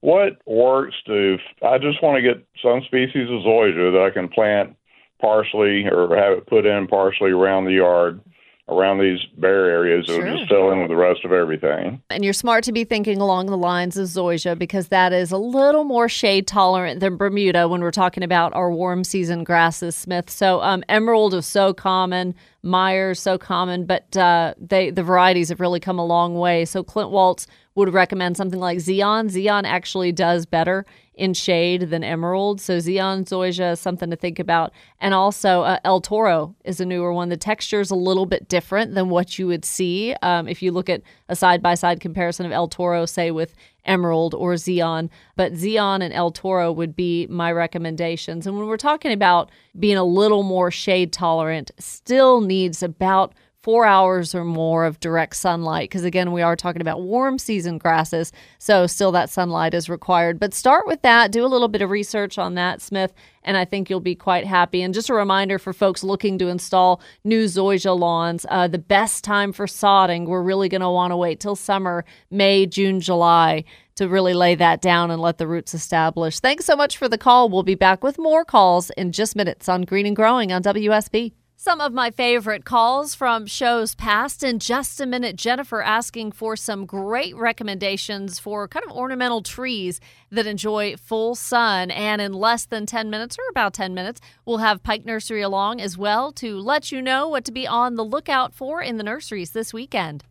what 0.00 0.40
works 0.46 0.96
to? 1.06 1.36
I 1.62 1.78
just 1.78 2.02
want 2.02 2.16
to 2.16 2.22
get 2.22 2.46
some 2.62 2.80
species 2.86 3.28
of 3.28 3.44
zoysia 3.44 3.92
that 3.92 4.08
I 4.10 4.14
can 4.14 4.28
plant 4.28 4.76
partially 5.20 5.86
or 5.86 6.16
have 6.16 6.38
it 6.38 6.46
put 6.46 6.66
in 6.66 6.86
partially 6.86 7.30
around 7.30 7.64
the 7.66 7.72
yard. 7.74 8.20
Around 8.68 9.00
these 9.00 9.18
bare 9.36 9.68
areas, 9.68 10.06
that 10.06 10.14
Sure. 10.14 10.24
will 10.24 10.36
just 10.36 10.48
fill 10.48 10.70
in 10.70 10.78
with 10.78 10.90
the 10.90 10.94
rest 10.96 11.24
of 11.24 11.32
everything. 11.32 12.00
And 12.08 12.22
you're 12.22 12.32
smart 12.32 12.62
to 12.64 12.72
be 12.72 12.84
thinking 12.84 13.20
along 13.20 13.46
the 13.46 13.56
lines 13.56 13.96
of 13.96 14.06
zoysia 14.06 14.56
because 14.56 14.88
that 14.88 15.12
is 15.12 15.32
a 15.32 15.36
little 15.38 15.82
more 15.82 16.08
shade 16.08 16.46
tolerant 16.46 17.00
than 17.00 17.16
Bermuda 17.16 17.66
when 17.66 17.80
we're 17.80 17.90
talking 17.90 18.22
about 18.22 18.54
our 18.54 18.70
warm 18.70 19.02
season 19.02 19.42
grasses, 19.42 19.96
Smith. 19.96 20.30
So 20.30 20.62
um, 20.62 20.84
emerald 20.88 21.34
is 21.34 21.46
so 21.46 21.74
common. 21.74 22.32
Myers, 22.62 23.18
so 23.20 23.38
common, 23.38 23.86
but 23.86 24.14
uh, 24.16 24.54
they 24.58 24.90
the 24.90 25.02
varieties 25.02 25.48
have 25.48 25.60
really 25.60 25.80
come 25.80 25.98
a 25.98 26.04
long 26.04 26.34
way. 26.34 26.66
So 26.66 26.82
Clint 26.82 27.10
Waltz 27.10 27.46
would 27.74 27.94
recommend 27.94 28.36
something 28.36 28.60
like 28.60 28.78
Zeon. 28.78 29.30
Zeon 29.30 29.64
actually 29.64 30.12
does 30.12 30.44
better 30.44 30.84
in 31.14 31.32
shade 31.34 31.82
than 31.90 32.04
Emerald. 32.04 32.60
So 32.60 32.78
Zeon 32.78 33.24
Zoysia 33.24 33.72
is 33.72 33.80
something 33.80 34.10
to 34.10 34.16
think 34.16 34.38
about. 34.38 34.72
And 35.00 35.14
also 35.14 35.62
uh, 35.62 35.78
El 35.84 36.00
Toro 36.00 36.54
is 36.64 36.80
a 36.80 36.84
newer 36.84 37.12
one. 37.12 37.28
The 37.28 37.36
texture 37.36 37.80
is 37.80 37.90
a 37.90 37.94
little 37.94 38.26
bit 38.26 38.48
different 38.48 38.94
than 38.94 39.08
what 39.08 39.38
you 39.38 39.46
would 39.46 39.64
see 39.64 40.14
um, 40.22 40.48
if 40.48 40.62
you 40.62 40.72
look 40.72 40.88
at 40.88 41.02
a 41.28 41.36
side 41.36 41.62
by 41.62 41.74
side 41.74 42.00
comparison 42.00 42.46
of 42.46 42.52
El 42.52 42.68
Toro, 42.68 43.06
say 43.06 43.30
with 43.30 43.54
Emerald 43.84 44.34
or 44.34 44.54
Zeon. 44.54 45.08
But 45.36 45.52
Zeon 45.52 46.02
and 46.02 46.12
El 46.12 46.30
Toro 46.30 46.72
would 46.72 46.94
be 46.94 47.26
my 47.28 47.52
recommendations. 47.52 48.46
And 48.46 48.56
when 48.56 48.66
we're 48.66 48.76
talking 48.76 49.12
about 49.12 49.50
being 49.78 49.96
a 49.96 50.04
little 50.04 50.42
more 50.42 50.70
shade 50.70 51.12
tolerant, 51.12 51.70
still 51.78 52.40
needs 52.40 52.82
about 52.82 53.34
four 53.62 53.84
hours 53.84 54.34
or 54.34 54.44
more 54.44 54.84
of 54.86 54.98
direct 55.00 55.36
sunlight 55.36 55.90
because 55.90 56.04
again 56.04 56.32
we 56.32 56.40
are 56.40 56.56
talking 56.56 56.80
about 56.80 57.02
warm 57.02 57.38
season 57.38 57.76
grasses 57.76 58.32
so 58.58 58.86
still 58.86 59.12
that 59.12 59.28
sunlight 59.28 59.74
is 59.74 59.88
required. 59.88 60.40
But 60.40 60.54
start 60.54 60.86
with 60.86 61.02
that 61.02 61.30
do 61.30 61.44
a 61.44 61.48
little 61.48 61.68
bit 61.68 61.82
of 61.82 61.90
research 61.90 62.38
on 62.38 62.54
that 62.54 62.80
smith 62.80 63.12
and 63.42 63.56
i 63.56 63.64
think 63.64 63.90
you'll 63.90 64.00
be 64.00 64.14
quite 64.14 64.46
happy. 64.46 64.82
And 64.82 64.94
just 64.94 65.10
a 65.10 65.14
reminder 65.14 65.58
for 65.58 65.72
folks 65.72 66.02
looking 66.02 66.38
to 66.38 66.48
install 66.48 67.02
new 67.24 67.44
zoysia 67.44 67.98
lawns 67.98 68.46
uh, 68.48 68.66
the 68.66 68.78
best 68.78 69.24
time 69.24 69.52
for 69.52 69.66
sodding 69.66 70.26
we're 70.26 70.42
really 70.42 70.68
going 70.68 70.80
to 70.80 70.90
want 70.90 71.10
to 71.10 71.16
wait 71.16 71.40
till 71.40 71.56
summer 71.56 72.04
may 72.30 72.66
june 72.66 73.00
july 73.00 73.64
to 73.96 74.08
really 74.08 74.32
lay 74.32 74.54
that 74.54 74.80
down 74.80 75.10
and 75.10 75.20
let 75.20 75.36
the 75.36 75.46
roots 75.46 75.74
establish. 75.74 76.40
Thanks 76.40 76.64
so 76.64 76.74
much 76.74 76.96
for 76.96 77.06
the 77.06 77.18
call. 77.18 77.50
We'll 77.50 77.62
be 77.62 77.74
back 77.74 78.02
with 78.02 78.18
more 78.18 78.46
calls 78.46 78.88
in 78.96 79.12
just 79.12 79.36
minutes 79.36 79.68
on 79.68 79.82
green 79.82 80.06
and 80.06 80.16
growing 80.16 80.50
on 80.50 80.62
wsb 80.62 81.32
some 81.62 81.78
of 81.78 81.92
my 81.92 82.10
favorite 82.10 82.64
calls 82.64 83.14
from 83.14 83.44
shows 83.44 83.94
past. 83.94 84.42
In 84.42 84.58
just 84.58 84.98
a 84.98 85.04
minute, 85.04 85.36
Jennifer 85.36 85.82
asking 85.82 86.32
for 86.32 86.56
some 86.56 86.86
great 86.86 87.36
recommendations 87.36 88.38
for 88.38 88.66
kind 88.66 88.82
of 88.86 88.96
ornamental 88.96 89.42
trees 89.42 90.00
that 90.30 90.46
enjoy 90.46 90.96
full 90.96 91.34
sun. 91.34 91.90
And 91.90 92.22
in 92.22 92.32
less 92.32 92.64
than 92.64 92.86
10 92.86 93.10
minutes, 93.10 93.36
or 93.38 93.42
about 93.50 93.74
10 93.74 93.92
minutes, 93.92 94.22
we'll 94.46 94.56
have 94.56 94.82
Pike 94.82 95.04
Nursery 95.04 95.42
along 95.42 95.82
as 95.82 95.98
well 95.98 96.32
to 96.32 96.58
let 96.58 96.90
you 96.90 97.02
know 97.02 97.28
what 97.28 97.44
to 97.44 97.52
be 97.52 97.66
on 97.66 97.96
the 97.96 98.06
lookout 98.06 98.54
for 98.54 98.80
in 98.80 98.96
the 98.96 99.04
nurseries 99.04 99.50
this 99.50 99.74
weekend. 99.74 100.24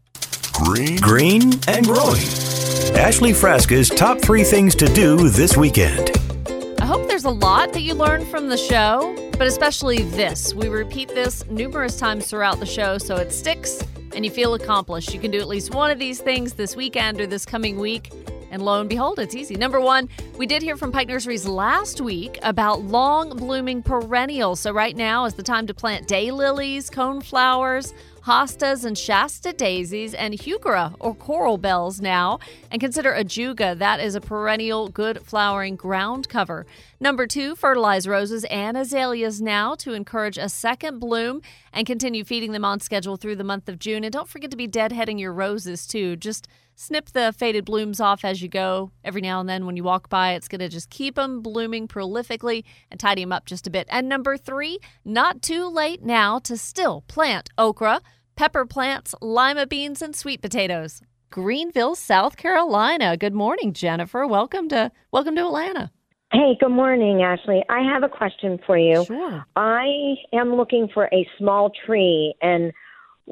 Green, 0.51 0.97
green 0.97 1.43
and 1.67 1.85
growing. 1.85 2.23
Ashley 2.97 3.33
Frasca's 3.33 3.89
top 3.89 4.19
three 4.19 4.43
things 4.43 4.73
to 4.73 4.87
do 4.87 5.29
this 5.29 5.55
weekend. 5.55 6.09
I 6.89 6.91
hope 6.93 7.07
there's 7.07 7.25
a 7.25 7.29
lot 7.29 7.71
that 7.73 7.83
you 7.83 7.93
learned 7.93 8.27
from 8.29 8.49
the 8.49 8.57
show, 8.57 9.15
but 9.33 9.45
especially 9.45 10.01
this. 10.01 10.55
We 10.55 10.69
repeat 10.69 11.09
this 11.09 11.45
numerous 11.45 11.99
times 11.99 12.25
throughout 12.25 12.59
the 12.59 12.65
show, 12.65 12.97
so 12.97 13.15
it 13.17 13.31
sticks 13.31 13.83
and 14.15 14.25
you 14.25 14.31
feel 14.31 14.55
accomplished. 14.55 15.13
You 15.13 15.19
can 15.19 15.29
do 15.29 15.39
at 15.39 15.47
least 15.47 15.71
one 15.71 15.91
of 15.91 15.99
these 15.99 16.19
things 16.19 16.53
this 16.53 16.75
weekend 16.75 17.21
or 17.21 17.27
this 17.27 17.45
coming 17.45 17.77
week. 17.77 18.11
And 18.49 18.63
lo 18.63 18.79
and 18.79 18.89
behold, 18.89 19.19
it's 19.19 19.35
easy. 19.35 19.53
Number 19.53 19.79
one, 19.79 20.09
we 20.35 20.47
did 20.47 20.63
hear 20.63 20.75
from 20.75 20.91
Pike 20.91 21.07
Nurseries 21.07 21.45
last 21.45 22.01
week 22.01 22.39
about 22.41 22.81
long 22.81 23.37
blooming 23.37 23.83
perennials. 23.83 24.59
So, 24.59 24.71
right 24.71 24.97
now 24.97 25.25
is 25.25 25.35
the 25.35 25.43
time 25.43 25.67
to 25.67 25.75
plant 25.75 26.07
daylilies, 26.07 26.89
coneflowers, 26.89 27.93
hostas 28.29 28.85
and 28.85 28.95
Shasta 28.95 29.51
daisies, 29.51 30.13
and 30.13 30.35
heuchera 30.35 30.95
or 30.99 31.15
coral 31.15 31.57
bells 31.57 31.99
now. 31.99 32.37
And 32.69 32.79
consider 32.79 33.11
ajuga, 33.11 33.75
that 33.79 33.99
is 33.99 34.13
a 34.13 34.21
perennial 34.21 34.87
good 34.87 35.25
flowering 35.25 35.75
ground 35.75 36.29
cover. 36.29 36.67
Number 36.99 37.25
two, 37.25 37.55
fertilize 37.55 38.07
roses 38.07 38.43
and 38.45 38.77
azaleas 38.77 39.41
now 39.41 39.73
to 39.75 39.93
encourage 39.93 40.37
a 40.37 40.47
second 40.47 40.99
bloom 40.99 41.41
and 41.73 41.87
continue 41.87 42.23
feeding 42.23 42.51
them 42.51 42.63
on 42.63 42.81
schedule 42.81 43.17
through 43.17 43.37
the 43.37 43.43
month 43.43 43.67
of 43.67 43.79
June. 43.79 44.03
And 44.03 44.13
don't 44.13 44.29
forget 44.29 44.51
to 44.51 44.57
be 44.57 44.67
deadheading 44.67 45.19
your 45.19 45.33
roses 45.33 45.87
too. 45.87 46.15
Just 46.15 46.47
snip 46.75 47.09
the 47.09 47.33
faded 47.35 47.65
blooms 47.65 47.99
off 47.99 48.23
as 48.23 48.43
you 48.43 48.47
go. 48.47 48.91
Every 49.03 49.21
now 49.21 49.39
and 49.39 49.49
then 49.49 49.65
when 49.65 49.75
you 49.75 49.83
walk 49.83 50.07
by, 50.07 50.33
it's 50.33 50.47
going 50.47 50.59
to 50.59 50.69
just 50.69 50.89
keep 50.89 51.15
them 51.15 51.41
blooming 51.41 51.87
prolifically 51.87 52.63
and 52.91 52.99
tidy 52.99 53.23
them 53.23 53.33
up 53.33 53.45
just 53.45 53.65
a 53.65 53.71
bit. 53.71 53.87
And 53.89 54.07
number 54.07 54.37
three, 54.37 54.79
not 55.03 55.41
too 55.41 55.67
late 55.67 56.03
now 56.03 56.39
to 56.39 56.55
still 56.55 57.01
plant 57.07 57.49
okra, 57.57 58.01
pepper 58.39 58.65
plants, 58.65 59.13
lima 59.21 59.67
beans, 59.67 60.01
and 60.01 60.15
sweet 60.15 60.41
potatoes. 60.41 61.01
Greenville, 61.29 61.93
South 61.93 62.37
Carolina. 62.37 63.17
Good 63.17 63.33
morning, 63.33 63.73
Jennifer. 63.73 64.25
Welcome 64.25 64.69
to 64.69 64.93
welcome 65.11 65.35
to 65.35 65.41
Atlanta. 65.41 65.91
Hey, 66.31 66.55
good 66.57 66.69
morning, 66.69 67.21
Ashley. 67.21 67.65
I 67.69 67.81
have 67.81 68.03
a 68.03 68.07
question 68.07 68.57
for 68.65 68.77
you. 68.77 69.03
Sure. 69.03 69.45
I 69.57 70.15
am 70.31 70.55
looking 70.55 70.87
for 70.93 71.09
a 71.11 71.27
small 71.37 71.69
tree, 71.85 72.33
and 72.41 72.71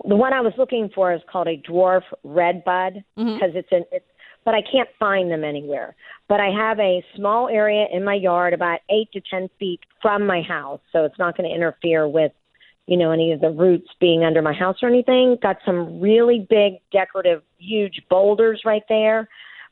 the 0.06 0.18
one 0.18 0.34
I 0.34 0.42
was 0.42 0.52
looking 0.58 0.90
for 0.94 1.14
is 1.14 1.22
called 1.32 1.48
a 1.48 1.56
dwarf 1.56 2.02
red 2.26 2.66
bud 2.66 3.06
mm-hmm. 3.18 3.36
because 3.36 3.52
it's 3.56 3.72
an. 3.72 3.86
It's, 3.94 4.06
but 4.44 4.56
I 4.56 4.62
can't 4.62 4.90
find 5.00 5.32
them 5.32 5.46
anywhere. 5.46 5.96
But 6.28 6.42
I 6.42 6.50
have 6.50 6.80
a 6.80 7.02
small 7.16 7.48
area 7.48 7.86
in 7.94 8.04
my 8.04 8.16
yard, 8.16 8.54
about 8.54 8.80
eight 8.90 9.10
to 9.14 9.22
ten 9.22 9.50
feet 9.58 9.80
from 10.02 10.28
my 10.28 10.42
house, 10.42 10.82
so 10.92 11.06
it's 11.06 11.18
not 11.18 11.38
going 11.38 11.50
to 11.50 11.56
interfere 11.56 12.10
with, 12.10 12.34
you 12.88 12.98
know, 12.98 13.12
any 13.12 13.34
of 13.34 13.42
the 13.42 13.50
roots 13.50 13.90
being 14.00 14.24
under 14.24 14.42
my 14.42 14.54
house 14.54 14.78
or 14.82 14.90
anything. 14.90 15.38
Got 15.42 15.58
some 15.66 16.00
really 16.00 16.48
big, 16.50 16.76
decorative, 16.92 17.44
huge 17.58 18.02
boulders 18.10 18.62
right 18.66 18.84
there. 18.90 19.28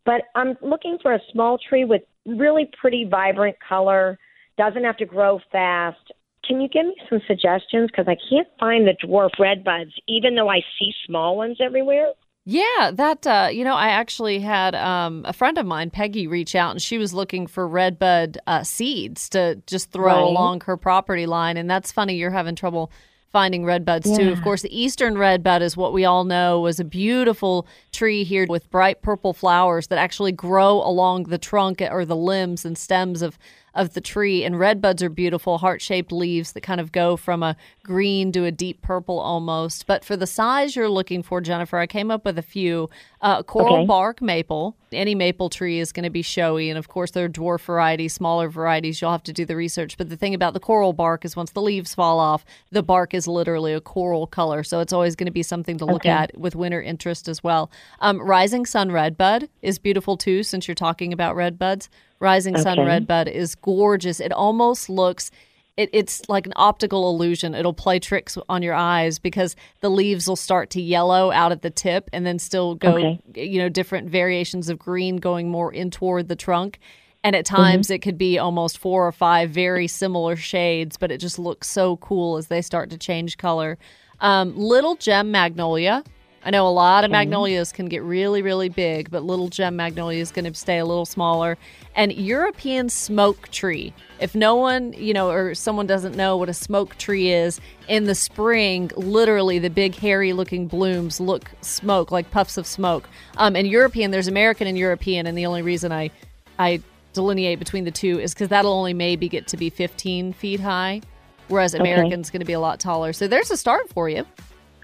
But 0.05 0.23
I'm 0.35 0.57
looking 0.61 0.97
for 1.01 1.13
a 1.13 1.19
small 1.31 1.57
tree 1.57 1.85
with 1.85 2.03
really 2.25 2.69
pretty, 2.79 3.05
vibrant 3.09 3.55
color. 3.67 4.19
Doesn't 4.57 4.83
have 4.83 4.97
to 4.97 5.05
grow 5.05 5.39
fast. 5.51 6.11
Can 6.45 6.61
you 6.61 6.67
give 6.67 6.85
me 6.85 6.95
some 7.09 7.21
suggestions? 7.25 7.89
Because 7.89 8.07
I 8.07 8.17
can't 8.29 8.47
find 8.59 8.85
the 8.85 8.95
dwarf 9.03 9.31
red 9.39 9.63
buds, 9.63 9.91
even 10.07 10.35
though 10.35 10.49
I 10.49 10.59
see 10.77 10.91
small 11.07 11.37
ones 11.37 11.57
everywhere. 11.59 12.09
Yeah, 12.47 12.91
that 12.93 13.25
uh, 13.25 13.49
you 13.51 13.63
know, 13.63 13.73
I 13.73 13.87
actually 13.89 14.39
had 14.39 14.75
um, 14.75 15.23
a 15.25 15.33
friend 15.33 15.57
of 15.57 15.65
mine, 15.65 15.89
Peggy, 15.89 16.27
reach 16.27 16.53
out, 16.53 16.71
and 16.71 16.81
she 16.81 16.99
was 16.99 17.11
looking 17.11 17.47
for 17.47 17.67
redbud 17.67 18.37
uh, 18.45 18.61
seeds 18.63 19.29
to 19.29 19.55
just 19.65 19.91
throw 19.91 20.05
Right. 20.05 20.21
along 20.21 20.61
her 20.61 20.77
property 20.77 21.25
line. 21.25 21.57
And 21.57 21.67
that's 21.69 21.91
funny, 21.91 22.15
you're 22.15 22.29
having 22.29 22.55
trouble 22.55 22.91
finding 23.31 23.63
redbuds 23.63 24.15
too. 24.15 24.31
Of 24.31 24.41
course, 24.43 24.61
the 24.61 24.79
eastern 24.79 25.17
redbud 25.17 25.61
is 25.61 25.75
what 25.75 25.91
we 25.91 26.05
all 26.05 26.23
know 26.23 26.61
was 26.61 26.79
a 26.79 26.85
beautiful 26.85 27.67
tree 27.91 28.23
here 28.23 28.45
with 28.47 28.69
bright 28.69 29.01
purple 29.01 29.33
flowers 29.33 29.87
that 29.87 29.97
actually 29.97 30.31
grow 30.31 30.75
along 30.83 31.23
the 31.23 31.37
trunk 31.39 31.81
or 31.81 32.05
the 32.05 32.15
limbs 32.15 32.63
and 32.63 32.77
stems 32.77 33.21
of 33.21 33.37
of 33.75 33.93
the 33.93 34.01
tree. 34.01 34.43
And 34.43 34.57
red 34.57 34.81
buds 34.81 35.03
are 35.03 35.09
beautiful, 35.09 35.57
heart 35.59 35.81
shaped 35.81 36.11
leaves 36.11 36.53
that 36.53 36.61
kind 36.61 36.79
of 36.81 36.91
go 36.91 37.17
from 37.17 37.43
a 37.43 37.55
green 37.83 38.31
to 38.31 38.45
a 38.45 38.51
deep 38.51 38.81
purple 38.81 39.19
almost. 39.19 39.85
But 39.85 40.03
for 40.05 40.15
the 40.17 40.25
size 40.27 40.75
you're 40.75 40.89
looking 40.89 41.21
for, 41.21 41.41
Jennifer, 41.41 41.77
I 41.77 41.87
came 41.87 42.09
up 42.09 42.25
with 42.25 42.37
a 42.39 42.41
few. 42.43 42.89
Uh, 43.21 43.41
coral 43.41 43.77
Okay. 43.77 43.85
bark 43.87 44.21
maple. 44.21 44.75
Any 44.91 45.15
maple 45.15 45.49
tree 45.49 45.79
is 45.79 45.91
going 45.91 46.03
to 46.03 46.11
be 46.11 46.21
showy. 46.21 46.69
And 46.69 46.77
of 46.77 46.87
course, 46.87 47.09
there 47.11 47.25
are 47.25 47.29
dwarf 47.29 47.61
varieties, 47.61 48.13
smaller 48.13 48.49
varieties. 48.49 49.01
You'll 49.01 49.11
have 49.11 49.23
to 49.23 49.33
do 49.33 49.45
the 49.45 49.55
research. 49.55 49.97
But 49.97 50.09
the 50.09 50.15
thing 50.15 50.35
about 50.35 50.53
the 50.53 50.59
coral 50.59 50.93
bark 50.93 51.25
is 51.25 51.35
once 51.35 51.51
the 51.51 51.61
leaves 51.61 51.95
fall 51.95 52.19
off, 52.19 52.45
the 52.71 52.83
bark 52.83 53.15
is 53.15 53.27
literally 53.27 53.73
a 53.73 53.81
coral 53.81 54.27
color. 54.27 54.63
So 54.63 54.79
it's 54.79 54.93
always 54.93 55.15
going 55.15 55.25
to 55.25 55.31
be 55.31 55.41
something 55.41 55.77
to 55.79 55.85
look 55.85 56.03
Okay. 56.03 56.09
at 56.09 56.37
with 56.37 56.55
winter 56.55 56.81
interest 56.81 57.27
as 57.27 57.43
well. 57.43 57.71
Um, 57.99 58.21
Rising 58.21 58.65
Sun 58.67 58.91
Redbud 58.91 59.49
is 59.63 59.79
beautiful 59.79 60.17
too, 60.17 60.43
since 60.43 60.67
you're 60.67 60.75
talking 60.75 61.11
about 61.11 61.35
redbuds. 61.35 61.89
Rising 62.19 62.57
Sun 62.57 62.79
Okay. 62.79 62.87
Redbud 62.87 63.27
is 63.27 63.55
gorgeous. 63.55 64.19
It 64.19 64.31
almost 64.31 64.89
looks 64.89 65.31
it, 65.77 65.89
it's 65.91 66.27
like 66.29 66.45
an 66.45 66.53
optical 66.55 67.09
illusion. 67.09 67.53
It'll 67.53 67.73
play 67.73 67.99
tricks 67.99 68.37
on 68.47 68.63
your 68.63 68.73
eyes 68.73 69.19
because 69.19 69.57
the 69.81 69.89
leaves 69.89 70.25
will 70.27 70.37
start 70.37 70.69
to 70.69 70.81
yellow 70.81 71.31
out 71.31 71.51
at 71.51 71.63
the 71.63 71.69
tip 71.69 72.09
and 72.13 72.25
then 72.25 72.39
still 72.39 72.75
go, 72.75 72.95
Okay. 72.95 73.19
you 73.35 73.59
know, 73.59 73.67
different 73.67 74.09
variations 74.09 74.69
of 74.69 74.79
green 74.79 75.17
going 75.17 75.51
more 75.51 75.73
in 75.73 75.91
toward 75.91 76.29
the 76.29 76.35
trunk. 76.35 76.79
And 77.25 77.35
at 77.35 77.45
times 77.45 77.89
it 77.89 77.99
could 77.99 78.17
be 78.17 78.37
almost 78.39 78.77
four 78.77 79.05
or 79.05 79.11
five 79.11 79.49
very 79.49 79.87
similar 79.87 80.35
shades, 80.35 80.95
but 80.95 81.11
it 81.11 81.17
just 81.17 81.39
looks 81.39 81.67
so 81.67 81.97
cool 81.97 82.37
as 82.37 82.47
they 82.47 82.61
start 82.61 82.89
to 82.91 82.97
change 82.97 83.37
color. 83.37 83.77
Um, 84.21 84.55
little 84.55 84.95
gem 84.95 85.31
magnolia. 85.31 86.03
I 86.45 86.51
know 86.51 86.67
a 86.67 86.69
lot 86.69 87.03
of 87.03 87.09
magnolias 87.09 87.71
can 87.71 87.87
get 87.87 88.03
really, 88.03 88.43
really 88.43 88.69
big, 88.69 89.09
but 89.09 89.23
little 89.23 89.47
gem 89.47 89.75
magnolia 89.75 90.21
is 90.21 90.31
going 90.31 90.45
to 90.45 90.53
stay 90.53 90.77
a 90.77 90.85
little 90.85 91.07
smaller. 91.07 91.57
And 91.95 92.11
European 92.13 92.89
smoke 92.89 93.49
tree. 93.49 93.93
If 94.19 94.35
no 94.35 94.55
one, 94.55 94.93
you 94.93 95.13
know, 95.13 95.29
or 95.29 95.55
someone 95.55 95.87
doesn't 95.87 96.15
know 96.15 96.35
what 96.37 96.49
a 96.49 96.53
smoke 96.53 96.97
tree 96.97 97.31
is, 97.31 97.59
in 97.87 98.05
the 98.05 98.15
spring, 98.15 98.91
literally 98.95 99.59
the 99.59 99.69
big 99.69 99.95
hairy 99.95 100.33
looking 100.33 100.67
blooms 100.67 101.19
look 101.19 101.51
smoke, 101.61 102.11
like 102.11 102.31
puffs 102.31 102.57
of 102.57 102.67
smoke. 102.67 103.07
Um, 103.37 103.55
and 103.55 103.67
European, 103.67 104.11
there's 104.11 104.27
American 104.27 104.67
and 104.67 104.77
European, 104.77 105.25
and 105.25 105.37
the 105.37 105.45
only 105.45 105.61
reason 105.61 105.91
I, 105.91 106.11
I 106.59 106.81
delineate 107.13 107.59
between 107.59 107.85
the 107.85 107.91
two 107.91 108.19
is 108.19 108.33
because 108.33 108.49
that'll 108.49 108.73
only 108.73 108.93
maybe 108.93 109.27
get 109.27 109.47
to 109.47 109.57
be 109.57 109.69
15 109.69 110.33
feet 110.33 110.59
high, 110.59 111.01
whereas 111.47 111.73
American's 111.73 112.29
going 112.29 112.41
to 112.41 112.45
be 112.45 112.53
a 112.53 112.59
lot 112.59 112.79
taller. 112.79 113.13
So 113.13 113.27
there's 113.27 113.51
a 113.51 113.57
start 113.57 113.89
for 113.89 114.07
you. 114.09 114.25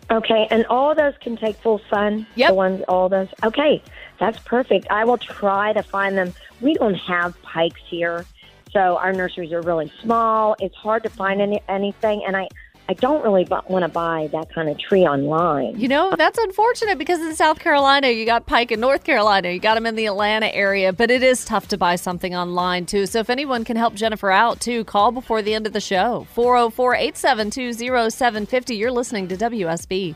Okay, 0.10 0.46
and 0.52 0.66
all 0.66 0.94
those 0.94 1.14
can 1.22 1.38
take 1.38 1.56
full 1.58 1.80
sun. 1.90 2.28
Yep. 2.36 2.50
The 2.50 2.54
ones, 2.54 2.82
all 2.90 3.08
those. 3.08 3.30
Okay, 3.44 3.82
that's 4.20 4.40
perfect. 4.40 4.88
I 4.90 5.06
will 5.06 5.18
try 5.18 5.72
to 5.74 5.84
find 5.84 6.18
them. 6.18 6.34
We 6.62 6.74
don't 6.76 6.96
have 6.96 7.40
pikes 7.42 7.82
here, 7.90 8.26
so 8.72 8.98
our 8.98 9.14
nurseries 9.14 9.52
are 9.52 9.62
really 9.62 9.92
small. 10.02 10.56
It's 10.60 10.76
hard 10.76 11.04
to 11.04 11.10
find 11.10 11.42
any, 11.42 11.62
anything, 11.68 12.24
and 12.26 12.38
I 12.38 12.48
I 12.92 12.94
don't 12.96 13.24
really 13.24 13.48
want 13.70 13.84
to 13.84 13.88
buy 13.88 14.28
that 14.34 14.54
kind 14.54 14.68
of 14.68 14.78
tree 14.78 15.04
online. 15.04 15.80
You 15.80 15.88
know, 15.88 16.14
that's 16.18 16.38
unfortunate 16.38 16.98
because 16.98 17.22
in 17.22 17.34
South 17.36 17.60
Carolina, 17.60 18.10
you 18.10 18.26
got 18.26 18.48
Pike 18.48 18.70
in 18.72 18.82
North 18.82 19.06
Carolina, 19.06 19.50
you 19.50 19.60
got 19.60 19.76
them 19.76 19.86
in 19.86 19.96
the 19.96 20.08
Atlanta 20.08 20.54
area, 20.54 20.92
but 20.92 21.10
it 21.10 21.24
is 21.24 21.46
tough 21.46 21.70
to 21.70 21.78
buy 21.78 21.96
something 21.96 22.36
online 22.36 22.86
too. 22.86 23.06
So 23.06 23.20
if 23.20 23.30
anyone 23.30 23.64
can 23.64 23.78
help 23.78 23.94
Jennifer 23.94 24.30
out 24.30 24.60
too, 24.60 24.84
call 24.84 25.14
before 25.14 25.42
the 25.42 25.54
end 25.54 25.68
of 25.68 25.72
the 25.72 25.80
show. 25.80 26.28
404 26.34 26.96
872 26.96 27.74
0750. 28.12 28.76
You're 28.76 28.92
listening 28.92 29.30
to 29.30 29.38
WSB. 29.38 30.16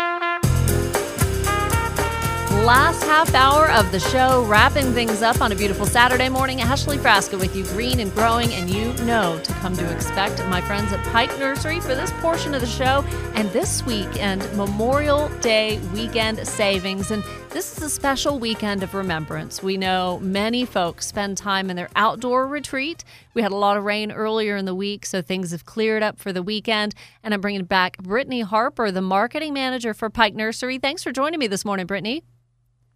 Last 2.65 3.03
half 3.03 3.33
hour 3.33 3.71
of 3.71 3.91
the 3.91 3.99
show, 3.99 4.45
wrapping 4.45 4.93
things 4.93 5.23
up 5.23 5.41
on 5.41 5.51
a 5.51 5.55
beautiful 5.55 5.87
Saturday 5.87 6.29
morning. 6.29 6.61
Ashley 6.61 6.97
Frasca 6.97 7.37
with 7.39 7.55
you, 7.55 7.63
green 7.65 7.99
and 7.99 8.13
growing, 8.13 8.53
and 8.53 8.69
you 8.69 8.93
know 9.03 9.39
to 9.43 9.53
come 9.53 9.75
to 9.75 9.91
expect 9.91 10.37
my 10.45 10.61
friends 10.61 10.93
at 10.93 11.03
Pike 11.07 11.37
Nursery 11.39 11.79
for 11.79 11.95
this 11.95 12.11
portion 12.21 12.53
of 12.53 12.61
the 12.61 12.67
show 12.67 13.03
and 13.33 13.49
this 13.49 13.83
weekend, 13.83 14.41
Memorial 14.55 15.27
Day 15.39 15.79
weekend 15.91 16.47
savings. 16.47 17.09
And 17.09 17.23
this 17.49 17.75
is 17.75 17.83
a 17.83 17.89
special 17.89 18.37
weekend 18.37 18.83
of 18.83 18.93
remembrance. 18.93 19.63
We 19.63 19.75
know 19.75 20.19
many 20.19 20.63
folks 20.63 21.07
spend 21.07 21.37
time 21.37 21.71
in 21.71 21.75
their 21.75 21.89
outdoor 21.95 22.45
retreat. 22.45 23.03
We 23.33 23.41
had 23.41 23.51
a 23.51 23.57
lot 23.57 23.75
of 23.75 23.85
rain 23.85 24.11
earlier 24.11 24.55
in 24.55 24.65
the 24.65 24.75
week, 24.75 25.07
so 25.07 25.23
things 25.23 25.49
have 25.49 25.65
cleared 25.65 26.03
up 26.03 26.19
for 26.19 26.31
the 26.31 26.43
weekend. 26.43 26.93
And 27.23 27.33
I'm 27.33 27.41
bringing 27.41 27.65
back 27.65 27.97
Brittany 27.97 28.41
Harper, 28.41 28.91
the 28.91 29.01
marketing 29.01 29.51
manager 29.51 29.95
for 29.95 30.11
Pike 30.11 30.35
Nursery. 30.35 30.77
Thanks 30.77 31.01
for 31.01 31.11
joining 31.11 31.39
me 31.39 31.47
this 31.47 31.65
morning, 31.65 31.87
Brittany. 31.87 32.23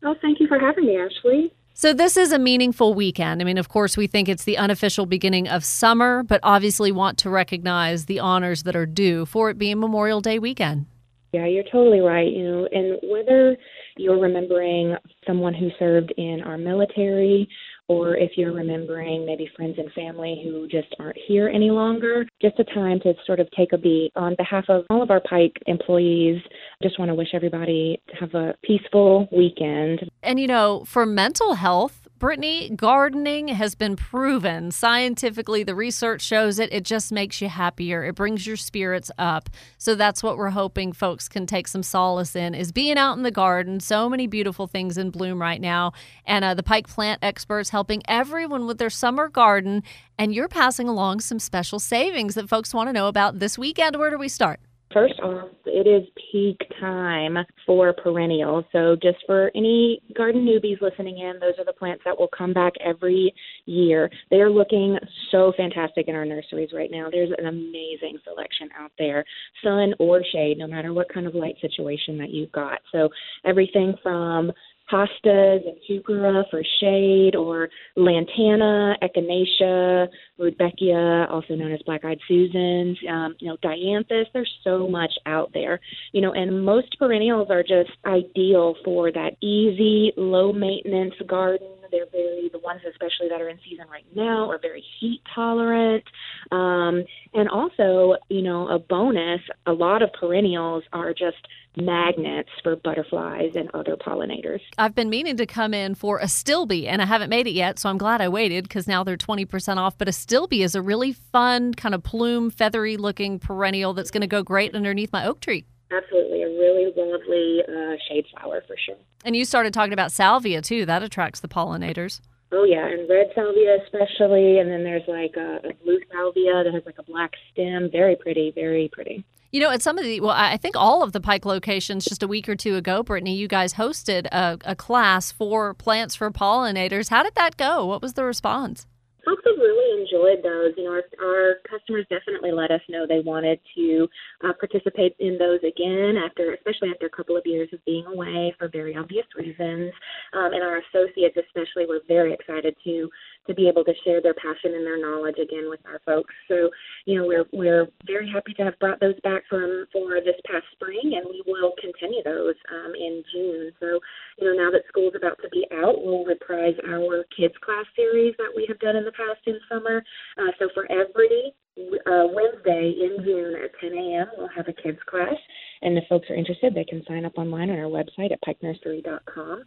Oh, 0.06 0.14
thank 0.22 0.40
you 0.40 0.48
for 0.48 0.60
having 0.60 0.86
me, 0.86 0.98
Ashley. 0.98 1.52
So, 1.74 1.94
this 1.94 2.16
is 2.16 2.32
a 2.32 2.40
meaningful 2.40 2.94
weekend. 2.94 3.42
I 3.42 3.44
mean, 3.44 3.58
of 3.58 3.68
course, 3.68 3.98
we 3.98 4.08
think 4.08 4.30
it's 4.30 4.46
the 4.46 4.58
unofficial 4.58 5.06
beginning 5.06 5.50
of 5.50 5.66
summer, 5.66 6.24
but 6.24 6.40
obviously 6.44 6.92
want 6.92 7.18
to 7.18 7.30
recognize 7.30 8.06
the 8.06 8.20
honors 8.20 8.64
that 8.64 8.76
are 8.76 8.86
due 8.86 9.26
for 9.26 9.50
it 9.50 9.58
being 9.58 9.80
Memorial 9.80 10.22
Day 10.22 10.40
weekend. 10.40 10.86
Yeah, 11.34 11.48
you're 11.48 11.66
totally 11.70 12.00
right. 12.00 12.32
You 12.32 12.44
know, 12.44 12.70
and 12.72 13.00
whether 13.04 13.58
you're 13.98 14.20
remembering 14.20 14.96
someone 15.28 15.54
who 15.54 15.70
served 15.80 16.14
in 16.18 16.42
our 16.46 16.58
military 16.58 17.50
or 17.88 18.16
if 18.16 18.32
you're 18.36 18.54
remembering 18.54 19.26
maybe 19.26 19.50
friends 19.56 19.76
and 19.78 19.92
family 19.94 20.42
who 20.44 20.68
just 20.68 20.88
aren't 21.00 21.18
here 21.28 21.50
any 21.50 21.70
longer, 21.70 22.26
just 22.42 22.60
a 22.60 22.64
time 22.64 23.00
to 23.02 23.14
sort 23.26 23.40
of 23.40 23.48
take 23.52 23.74
a 23.74 23.78
beat. 23.78 24.12
On 24.16 24.36
behalf 24.38 24.66
of 24.70 24.86
all 24.90 25.02
of 25.02 25.12
our 25.12 25.22
Pike 25.22 25.54
employees, 25.68 26.42
I 26.46 26.86
just 26.86 27.00
want 27.00 27.10
to 27.10 27.16
wish 27.16 27.30
everybody 27.34 28.02
to 28.10 28.16
have 28.18 28.34
a 28.34 28.56
peaceful 28.64 29.28
weekend. 29.32 30.10
And, 30.24 30.40
you 30.40 30.48
know, 30.48 30.84
for 30.86 31.06
mental 31.06 31.54
health, 31.56 32.05
Brittany, 32.18 32.70
gardening 32.70 33.50
has 33.50 33.76
been 33.76 33.98
proven 33.98 34.72
scientifically. 34.72 35.64
The 35.64 35.76
research 35.76 36.22
shows 36.22 36.60
it. 36.60 36.72
It 36.72 36.86
just 36.86 37.12
makes 37.12 37.42
you 37.42 37.50
happier. 37.50 38.06
It 38.06 38.16
brings 38.16 38.48
your 38.48 38.56
spirits 38.56 39.12
up. 39.18 39.50
So 39.78 39.96
that's 39.96 40.24
what 40.24 40.38
we're 40.38 40.52
hoping 40.52 40.94
folks 40.94 41.28
can 41.28 41.46
take 41.46 41.68
some 41.68 41.84
solace 41.84 42.34
in 42.34 42.56
is 42.56 42.72
being 42.72 42.98
out 42.98 43.18
in 43.18 43.24
the 43.24 43.32
garden. 43.32 43.82
So 43.82 44.08
many 44.08 44.28
beautiful 44.28 44.66
things 44.66 44.98
in 44.98 45.10
bloom 45.10 45.42
right 45.42 45.60
now. 45.60 45.92
And 46.26 46.46
uh, 46.46 46.54
the 46.54 46.64
Pike 46.64 46.88
plant 46.88 47.20
experts 47.22 47.70
helping 47.72 48.02
everyone 48.08 48.66
with 48.66 48.78
their 48.78 48.90
summer 48.90 49.28
garden. 49.28 49.84
And 50.18 50.34
you're 50.34 50.48
passing 50.48 50.88
along 50.88 51.20
some 51.20 51.40
special 51.40 51.80
savings 51.80 52.36
that 52.36 52.48
folks 52.48 52.74
want 52.74 52.88
to 52.88 52.94
know 52.94 53.10
about 53.10 53.40
this 53.40 53.58
weekend. 53.58 53.98
Where 53.98 54.10
do 54.10 54.18
we 54.18 54.30
start? 54.30 54.62
First 54.94 55.20
off, 55.22 55.50
it 55.66 55.88
is 55.88 56.08
peak 56.32 56.58
time 56.80 57.38
for 57.66 57.92
perennials. 57.92 58.64
So, 58.72 58.96
just 59.02 59.18
for 59.26 59.52
any 59.56 60.02
garden 60.16 60.46
newbies 60.46 60.80
listening 60.80 61.18
in, 61.20 61.40
those 61.40 61.54
are 61.60 61.66
the 61.66 61.74
plants 61.74 62.04
that 62.06 62.18
will 62.18 62.30
come 62.30 62.54
back 62.54 62.74
every 62.80 63.34
year. 63.66 64.10
They 64.30 64.38
are 64.38 64.50
looking 64.50 64.98
so 65.32 65.52
fantastic 65.58 66.08
in 66.08 66.16
our 66.16 66.24
nurseries 66.24 66.70
right 66.74 66.90
now. 66.92 67.10
There's 67.12 67.32
an 67.38 67.48
amazing 67.48 68.20
selection 68.24 68.70
out 68.80 68.92
there, 68.98 69.26
sun 69.64 69.94
or 70.00 70.24
shade, 70.32 70.60
no 70.60 70.68
matter 70.68 70.94
what 70.94 71.14
kind 71.14 71.28
of 71.28 71.36
light 71.36 71.56
situation 71.62 72.18
that 72.20 72.30
you've 72.30 72.52
got. 72.52 72.80
So, 72.92 73.10
everything 73.44 73.96
from 74.02 74.52
hostas 74.92 75.62
and 75.68 75.78
heuchera 75.90 76.44
for 76.50 76.62
shade, 76.80 77.36
or 77.36 77.70
lantana, 77.96 78.96
echinacea, 79.02 80.08
rudbeckia, 80.40 81.30
also 81.30 81.56
known 81.56 81.72
as 81.72 81.82
black-eyed 81.86 82.20
Susans, 82.28 82.98
um, 83.10 83.36
you 83.40 83.48
know, 83.48 83.58
dianthus. 83.64 84.26
There's 84.34 84.52
so 84.64 84.88
much 84.88 85.14
out 85.26 85.52
there, 85.54 85.80
you 86.12 86.22
know, 86.22 86.34
and 86.34 86.64
most 86.64 86.96
perennials 87.00 87.50
are 87.50 87.64
just 87.64 87.92
ideal 88.06 88.76
for 88.84 89.12
that 89.12 89.32
easy, 89.42 90.14
low-maintenance 90.18 91.16
garden. 91.28 91.68
They're 91.92 92.06
very 92.12 92.50
the 92.52 92.60
ones, 92.60 92.82
especially 92.90 93.30
that 93.30 93.42
are 93.42 93.50
in 93.50 93.60
season 93.68 93.86
right 93.90 94.06
now, 94.16 94.50
are 94.50 94.60
very 94.60 94.84
heat 95.00 95.22
tolerant, 95.34 96.04
um, 96.52 97.04
and 97.34 97.48
also, 97.50 98.16
you 98.30 98.42
know, 98.42 98.68
a 98.68 98.80
bonus. 98.80 99.42
A 99.66 99.72
lot 99.72 100.02
of 100.02 100.12
perennials 100.14 100.84
are 100.94 101.14
just 101.14 101.38
magnets 101.78 102.50
for 102.64 102.76
butterflies 102.76 103.52
and 103.56 103.70
other 103.74 103.96
pollinators. 103.96 104.62
I've 104.78 104.96
been 104.96 105.10
meaning 105.10 105.38
to 105.38 105.46
come 105.46 105.74
in 105.74 105.96
for 105.96 106.20
astilbe, 106.20 106.88
and 106.88 107.02
I 107.02 107.06
haven't 107.06 107.30
made 107.30 107.48
it 107.48 107.54
yet, 107.54 107.80
so 107.80 107.90
I'm 107.90 107.98
glad 107.98 108.22
I 108.22 108.30
waited 108.30 108.64
because 108.66 108.88
now 108.88 109.04
they're 109.04 109.18
20% 109.18 109.78
off. 109.78 109.98
But 109.98 110.08
astilbe 110.08 110.64
is 110.64 110.76
a 110.76 110.82
really 110.82 111.14
fun, 111.14 111.74
kind 111.74 111.96
of 111.96 112.04
plume, 112.04 112.50
feathery 112.50 112.98
looking 112.98 113.40
perennial 113.40 113.94
that's 113.94 114.12
going 114.12 114.22
to 114.22 114.28
go 114.28 114.44
great 114.44 114.76
underneath 114.76 115.12
my 115.12 115.26
oak 115.26 115.40
tree. 115.42 115.66
Absolutely, 115.92 116.44
a 116.44 116.48
really 116.48 116.92
lovely 116.96 117.62
uh, 117.68 117.96
shade 118.10 118.26
flower 118.32 118.64
for 118.68 118.76
sure. 118.78 118.98
And 119.24 119.36
you 119.36 119.46
started 119.46 119.74
talking 119.74 119.94
about 119.94 120.12
salvia 120.12 120.62
too. 120.62 120.86
That 120.86 121.04
attracts 121.04 121.40
the 121.40 121.48
pollinators. 121.48 122.22
Oh 122.52 122.64
yeah, 122.64 122.88
and 122.88 123.10
red 123.10 123.32
salvia 123.36 123.78
especially, 123.84 124.60
and 124.60 124.70
then 124.72 124.84
there's 124.84 125.08
like 125.08 125.36
a, 125.36 125.68
a 125.68 125.74
blue 125.84 126.00
salvia 126.12 126.64
that 126.64 126.74
has 126.74 126.86
like 126.86 127.00
a 127.00 127.04
black 127.04 127.34
stem. 127.52 127.90
Very 127.92 128.16
pretty, 128.16 128.52
very 128.52 128.90
pretty. 128.92 129.26
You 129.56 129.62
know, 129.62 129.72
at 129.72 129.82
some 129.82 129.98
of 129.98 130.04
the, 130.04 130.20
well, 130.20 130.36
I 130.36 130.58
think 130.58 130.76
all 130.76 131.02
of 131.02 131.14
the 131.14 131.22
Pike 131.22 131.46
locations 131.46 132.04
just 132.04 132.22
a 132.22 132.28
week 132.28 132.50
or 132.50 132.58
two 132.58 132.76
ago, 132.76 133.04
Brittany, 133.04 133.38
you 133.38 133.48
guys 133.48 133.76
hosted 133.76 134.26
a, 134.26 134.58
a 134.66 134.76
class 134.76 135.32
for 135.32 135.74
plants 135.74 136.14
for 136.14 136.30
pollinators. 136.30 137.10
How 137.10 137.24
did 137.24 137.36
that 137.36 137.56
go? 137.56 137.86
What 137.86 138.02
was 138.02 138.16
the 138.16 138.26
response? 138.26 138.86
Folks 139.24 139.44
have 139.48 139.58
really 139.58 140.02
enjoyed 140.02 140.44
those. 140.44 140.74
You 140.76 140.84
know, 140.84 140.92
our, 140.92 141.04
our 141.24 141.56
customers 141.72 142.06
definitely 142.10 142.52
let 142.52 142.70
us 142.70 142.82
know 142.90 143.08
they 143.08 143.22
wanted 143.22 143.62
to 143.78 144.10
uh, 144.44 144.52
participate 144.60 145.16
in 145.20 145.38
those 145.38 145.60
again 145.60 146.16
after, 146.18 146.54
especially 146.54 146.90
after 146.90 147.06
a 147.06 147.10
couple 147.10 147.38
of 147.38 147.44
years 147.46 147.70
of 147.72 147.80
being 147.86 148.06
away 148.06 148.54
for 148.60 148.68
very 148.68 148.94
obvious 148.98 149.26
reasons. 149.38 149.94
Um, 150.34 150.52
and 150.52 150.64
our 150.64 150.82
associates, 150.84 151.38
especially, 151.40 151.88
were 151.88 152.02
very 152.10 152.34
excited 152.34 152.76
to 152.84 153.10
to 153.48 153.54
be 153.54 153.68
able 153.68 153.84
to 153.84 153.94
share 154.04 154.22
their 154.22 154.34
passion 154.34 154.74
and 154.74 154.86
their 154.86 155.00
knowledge 155.00 155.38
again 155.42 155.70
with 155.70 155.80
our 155.86 156.02
folks. 156.06 156.34
So, 156.48 156.70
you 157.06 157.20
know, 157.20 157.28
we're 157.28 157.46
we're 157.54 157.88
very 158.06 158.30
happy 158.30 158.54
to 158.56 158.64
have 158.64 158.80
brought 158.80 159.00
those 159.00 159.20
back 159.24 159.44
from 159.50 159.86
for 159.92 160.22
this 160.24 160.40
past 160.50 160.66
spring, 160.74 161.14
and 161.16 161.26
we 161.30 161.44
will 161.46 161.74
continue 161.80 162.24
those 162.24 162.56
um, 162.74 162.94
in 162.96 163.24
June. 163.34 163.72
So, 163.80 164.00
you 164.40 164.48
know, 164.48 164.64
now 164.64 164.72
that 164.72 164.84
school's 164.88 165.16
about 165.16 165.38
to 165.42 165.50
be 165.50 165.66
out, 165.74 166.04
we'll 166.04 166.26
reprise 166.26 166.76
our 166.88 167.26
kids 167.36 167.56
class 167.64 167.86
series 167.96 168.36
that 168.38 168.54
we 168.56 168.66
have 168.68 168.80
done 168.80 168.96
in 168.96 169.06
the 169.06 169.12
past 169.12 169.42
in 169.46 169.60
summer. 169.70 170.04
Uh, 170.38 170.52
so, 170.60 170.70
for 170.74 170.90
every 170.92 171.54
uh, 171.78 172.28
Wednesday 172.32 172.96
in 173.02 173.24
June 173.24 173.56
at 173.64 173.72
10 173.82 173.92
a.m. 173.92 174.28
We'll 174.38 174.50
have 174.56 174.68
a 174.68 174.74
kids 174.74 175.00
class, 175.08 175.36
and 175.82 175.98
if 175.98 176.06
folks 176.08 176.30
are 176.30 176.36
interested, 176.36 176.74
they 176.74 176.86
can 176.86 177.04
sign 177.08 177.26
up 177.26 177.38
online 177.38 177.70
on 177.70 177.80
our 177.80 177.86
website 177.86 178.32
at 178.32 178.40
pikenursery.com. 178.42 179.64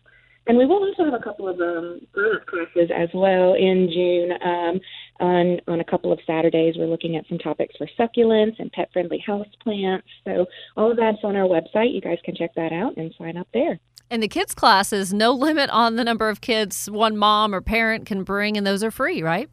And 0.49 0.57
we 0.57 0.65
will 0.65 0.83
also 0.83 1.05
have 1.05 1.13
a 1.13 1.23
couple 1.23 1.47
of 1.47 1.61
um, 1.61 2.01
grown-up 2.11 2.47
classes 2.47 2.91
as 2.95 3.11
well 3.13 3.53
in 3.53 3.91
June 3.93 4.33
um, 4.43 4.81
on 5.21 5.61
on 5.69 5.81
a 5.81 5.85
couple 5.85 6.11
of 6.11 6.19
Saturdays. 6.27 6.77
We're 6.79 6.87
looking 6.87 7.17
at 7.17 7.27
some 7.29 7.39
topics 7.39 7.77
for 7.77 7.87
succulents 7.99 8.59
and 8.59 8.73
pet-friendly 8.73 9.23
house 9.27 9.47
plants. 9.63 10.09
So 10.25 10.47
all 10.75 10.91
of 10.91 10.97
that's 10.97 11.19
on 11.23 11.37
our 11.37 11.47
website. 11.47 11.93
You 11.93 12.01
guys 12.01 12.19
can 12.25 12.35
check 12.35 12.55
that 12.57 12.73
out 12.73 12.97
and 12.97 13.15
sign 13.19 13.37
up 13.37 13.49
there. 13.53 13.79
And 14.11 14.23
the 14.23 14.29
kids 14.29 14.55
classes, 14.55 15.13
no 15.13 15.33
limit 15.33 15.69
on 15.69 15.97
the 15.97 16.05
number 16.05 16.31
of 16.31 16.41
kids 16.41 16.91
one 16.91 17.19
mom 17.19 17.55
or 17.55 17.61
parent 17.61 18.07
can 18.07 18.25
bring, 18.25 18.57
and 18.57 18.67
those 18.67 18.83
are 18.83 18.91
free, 18.91 19.23
right? 19.23 19.51